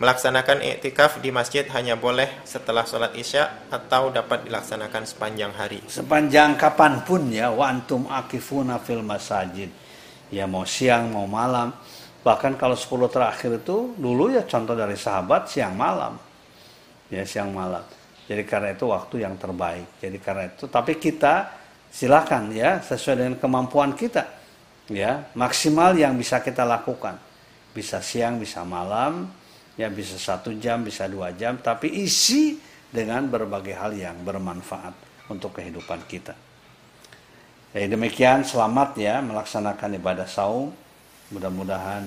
Melaksanakan 0.00 0.64
iktikaf 0.64 1.20
di 1.20 1.28
masjid 1.28 1.60
hanya 1.76 1.92
boleh 1.92 2.40
setelah 2.48 2.88
sholat 2.88 3.12
isya 3.20 3.68
atau 3.68 4.08
dapat 4.08 4.48
dilaksanakan 4.48 5.04
sepanjang 5.04 5.52
hari. 5.52 5.84
Sepanjang 5.92 6.56
kapan 6.56 7.04
pun 7.04 7.28
ya, 7.28 7.52
wa 7.52 7.68
antum 7.68 8.08
akifuna 8.08 8.80
fil 8.80 9.04
masajid. 9.04 9.68
Ya 10.32 10.48
mau 10.48 10.64
siang, 10.64 11.12
mau 11.12 11.28
malam. 11.28 11.76
Bahkan 12.24 12.56
kalau 12.56 12.80
10 12.80 13.12
terakhir 13.12 13.60
itu 13.60 13.92
dulu 13.92 14.32
ya 14.32 14.48
contoh 14.48 14.72
dari 14.72 14.96
sahabat 14.96 15.52
siang 15.52 15.76
malam. 15.76 16.16
Ya 17.12 17.20
siang 17.28 17.52
malam. 17.52 17.84
Jadi 18.24 18.40
karena 18.48 18.72
itu 18.72 18.88
waktu 18.88 19.20
yang 19.20 19.36
terbaik. 19.36 20.00
Jadi 20.00 20.16
karena 20.16 20.48
itu, 20.48 20.64
tapi 20.72 20.96
kita 20.96 21.59
silakan 21.90 22.54
ya 22.54 22.78
sesuai 22.80 23.16
dengan 23.26 23.36
kemampuan 23.36 23.92
kita. 23.98 24.24
Ya 24.90 25.30
maksimal 25.34 25.94
yang 25.98 26.14
bisa 26.18 26.42
kita 26.42 26.62
lakukan. 26.66 27.18
Bisa 27.70 28.02
siang, 28.02 28.42
bisa 28.42 28.66
malam, 28.66 29.30
ya 29.78 29.86
bisa 29.86 30.18
satu 30.18 30.50
jam, 30.58 30.82
bisa 30.82 31.06
dua 31.06 31.30
jam, 31.30 31.58
tapi 31.62 31.86
isi 32.02 32.58
dengan 32.90 33.30
berbagai 33.30 33.78
hal 33.78 33.94
yang 33.94 34.18
bermanfaat 34.26 34.94
untuk 35.30 35.54
kehidupan 35.54 36.02
kita. 36.10 36.34
Ya, 37.70 37.86
demikian 37.86 38.42
selamat 38.42 38.98
ya 38.98 39.22
melaksanakan 39.22 39.94
ibadah 40.02 40.26
saum. 40.26 40.74
Mudah-mudahan 41.30 42.02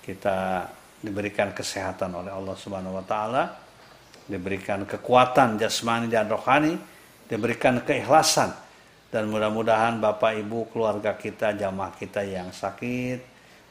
kita 0.00 0.64
diberikan 1.04 1.52
kesehatan 1.52 2.16
oleh 2.16 2.32
Allah 2.32 2.56
Subhanahu 2.56 2.96
wa 2.96 3.04
taala, 3.04 3.60
diberikan 4.24 4.88
kekuatan 4.88 5.60
jasmani 5.60 6.08
dan 6.08 6.32
rohani, 6.32 6.80
diberikan 7.28 7.84
keikhlasan 7.84 8.69
dan 9.10 9.26
mudah-mudahan 9.26 9.98
Bapak 9.98 10.38
Ibu 10.38 10.70
keluarga 10.70 11.18
kita, 11.18 11.54
jamaah 11.54 11.92
kita 11.94 12.22
yang 12.22 12.54
sakit 12.54 13.30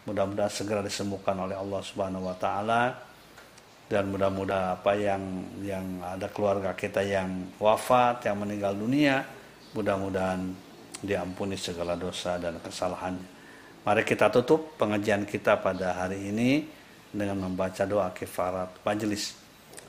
mudah-mudahan 0.09 0.49
segera 0.49 0.81
disembuhkan 0.81 1.37
oleh 1.37 1.53
Allah 1.53 1.81
Subhanahu 1.85 2.25
wa 2.25 2.37
taala 2.41 2.97
dan 3.85 4.09
mudah-mudahan 4.09 4.81
apa 4.81 4.91
yang 4.97 5.21
yang 5.61 5.85
ada 6.01 6.29
keluarga 6.29 6.73
kita 6.73 7.01
yang 7.05 7.49
wafat, 7.57 8.25
yang 8.25 8.37
meninggal 8.41 8.73
dunia, 8.73 9.25
mudah-mudahan 9.73 10.49
diampuni 11.01 11.57
segala 11.57 11.97
dosa 11.97 12.37
dan 12.37 12.61
kesalahannya. 12.61 13.37
Mari 13.81 14.03
kita 14.05 14.29
tutup 14.29 14.77
pengajian 14.77 15.25
kita 15.25 15.57
pada 15.57 16.05
hari 16.05 16.29
ini 16.29 16.69
dengan 17.09 17.49
membaca 17.49 17.85
doa 17.89 18.13
kifarat 18.13 18.81
majelis. 18.85 19.33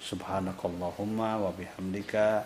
Subhanakallahumma 0.01 1.37
wa 1.37 1.53
bihamdika 1.53 2.41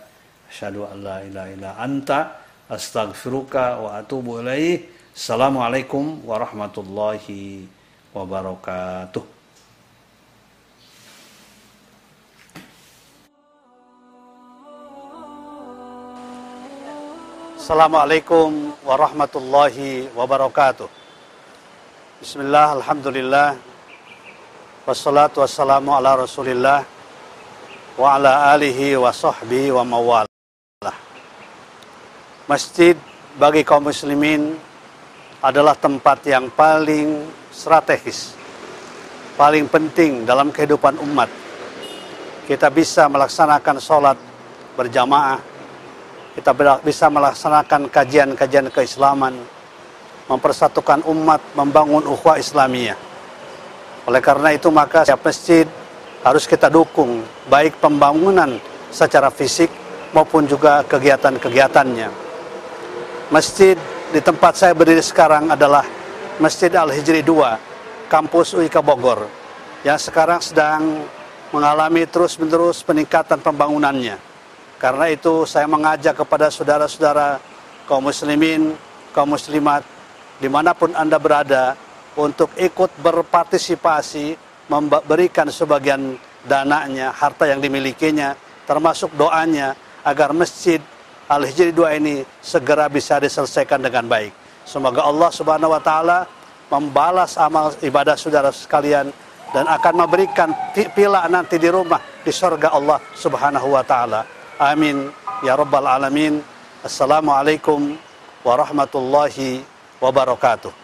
asyhadu 0.50 0.90
an 0.90 0.96
la 1.07 1.16
ilaha 1.22 1.74
anta 1.78 2.20
astaghfiruka 2.69 3.81
wa 3.81 4.01
atubu 4.01 4.41
ilaih. 4.41 4.85
Assalamualaikum 5.15 6.25
warahmatullahi 6.27 7.69
wabarakatuh. 8.11 9.23
Assalamualaikum 17.65 18.77
warahmatullahi 18.85 20.12
wabarakatuh. 20.12 20.85
Bismillah, 22.21 22.77
Alhamdulillah. 22.77 23.57
Wassalatu 24.85 25.41
wassalamu 25.41 25.97
ala 25.97 26.12
rasulillah. 26.29 26.85
Wa 27.97 28.21
ala 28.21 28.53
alihi 28.53 29.01
wa 29.01 29.09
sahbihi 29.09 29.73
wa 29.73 29.81
mawalah. 29.81 30.34
Masjid 32.45 32.92
bagi 33.40 33.64
kaum 33.64 33.88
muslimin 33.88 34.55
adalah 35.40 35.72
tempat 35.76 36.20
yang 36.28 36.53
paling 36.53 37.24
strategis, 37.49 38.36
paling 39.36 39.64
penting 39.68 40.28
dalam 40.28 40.53
kehidupan 40.53 41.01
umat. 41.01 41.32
Kita 42.45 42.68
bisa 42.68 43.09
melaksanakan 43.09 43.76
sholat 43.80 44.18
berjamaah 44.76 45.55
kita 46.34 46.51
bisa 46.82 47.07
melaksanakan 47.07 47.86
kajian-kajian 47.95 48.66
keislaman, 48.74 49.38
mempersatukan 50.26 51.07
umat, 51.07 51.38
membangun 51.55 52.03
ukhuwah 52.11 52.42
Islamiyah. 52.42 52.99
Oleh 54.11 54.18
karena 54.18 54.51
itu 54.51 54.66
maka 54.74 55.07
setiap 55.07 55.22
masjid 55.22 55.62
harus 56.26 56.45
kita 56.51 56.66
dukung 56.66 57.22
baik 57.47 57.78
pembangunan 57.78 58.59
secara 58.90 59.30
fisik 59.30 59.70
maupun 60.11 60.51
juga 60.51 60.82
kegiatan-kegiatannya. 60.82 62.24
Masjid 63.33 63.72
di 64.12 64.20
tempat 64.20 64.53
saya 64.53 64.77
berdiri 64.77 65.01
sekarang 65.01 65.49
adalah 65.49 65.81
Masjid 66.37 66.68
Al-Hijri 66.68 67.25
2, 67.25 68.12
kampus 68.12 68.53
UIK 68.53 68.85
Bogor, 68.85 69.25
yang 69.81 69.97
sekarang 69.97 70.45
sedang 70.45 71.09
mengalami 71.49 72.05
terus-menerus 72.05 72.85
peningkatan 72.85 73.41
pembangunannya. 73.41 74.20
Karena 74.77 75.09
itu 75.09 75.49
saya 75.49 75.64
mengajak 75.64 76.20
kepada 76.20 76.53
saudara-saudara 76.53 77.41
kaum 77.89 78.05
muslimin, 78.05 78.77
kaum 79.16 79.33
muslimat, 79.33 79.81
di 80.37 80.53
mana 80.53 80.77
pun 80.77 80.93
Anda 80.93 81.16
berada, 81.16 81.81
untuk 82.20 82.53
ikut 82.61 82.93
berpartisipasi, 83.01 84.37
memberikan 84.68 85.49
sebagian 85.49 86.20
dananya, 86.45 87.09
harta 87.09 87.49
yang 87.49 87.64
dimilikinya, 87.64 88.37
termasuk 88.68 89.16
doanya, 89.16 89.72
agar 90.05 90.37
masjid 90.37 90.85
Al-Hijri 91.25 91.72
2 91.72 92.01
ini 92.01 92.14
segera 92.45 92.89
bisa 92.93 93.16
diselesaikan 93.16 93.81
dengan 93.81 94.05
baik. 94.05 94.33
Semoga 94.68 95.09
Allah 95.09 95.31
Subhanahu 95.33 95.72
wa 95.72 95.81
taala 95.81 96.29
membalas 96.68 97.41
amal 97.41 97.72
ibadah 97.81 98.16
saudara 98.16 98.53
sekalian 98.53 99.09
dan 99.53 99.64
akan 99.64 100.05
memberikan 100.05 100.53
pila 100.72 101.25
nanti 101.29 101.57
di 101.57 101.68
rumah 101.72 102.01
di 102.20 102.33
surga 102.33 102.77
Allah 102.77 103.01
Subhanahu 103.16 103.72
wa 103.72 103.85
taala. 103.85 104.25
Amin 104.61 105.09
ya 105.41 105.57
rabbal 105.57 105.89
alamin. 105.89 106.45
Assalamualaikum 106.85 107.97
warahmatullahi 108.45 109.64
wabarakatuh. 110.05 110.84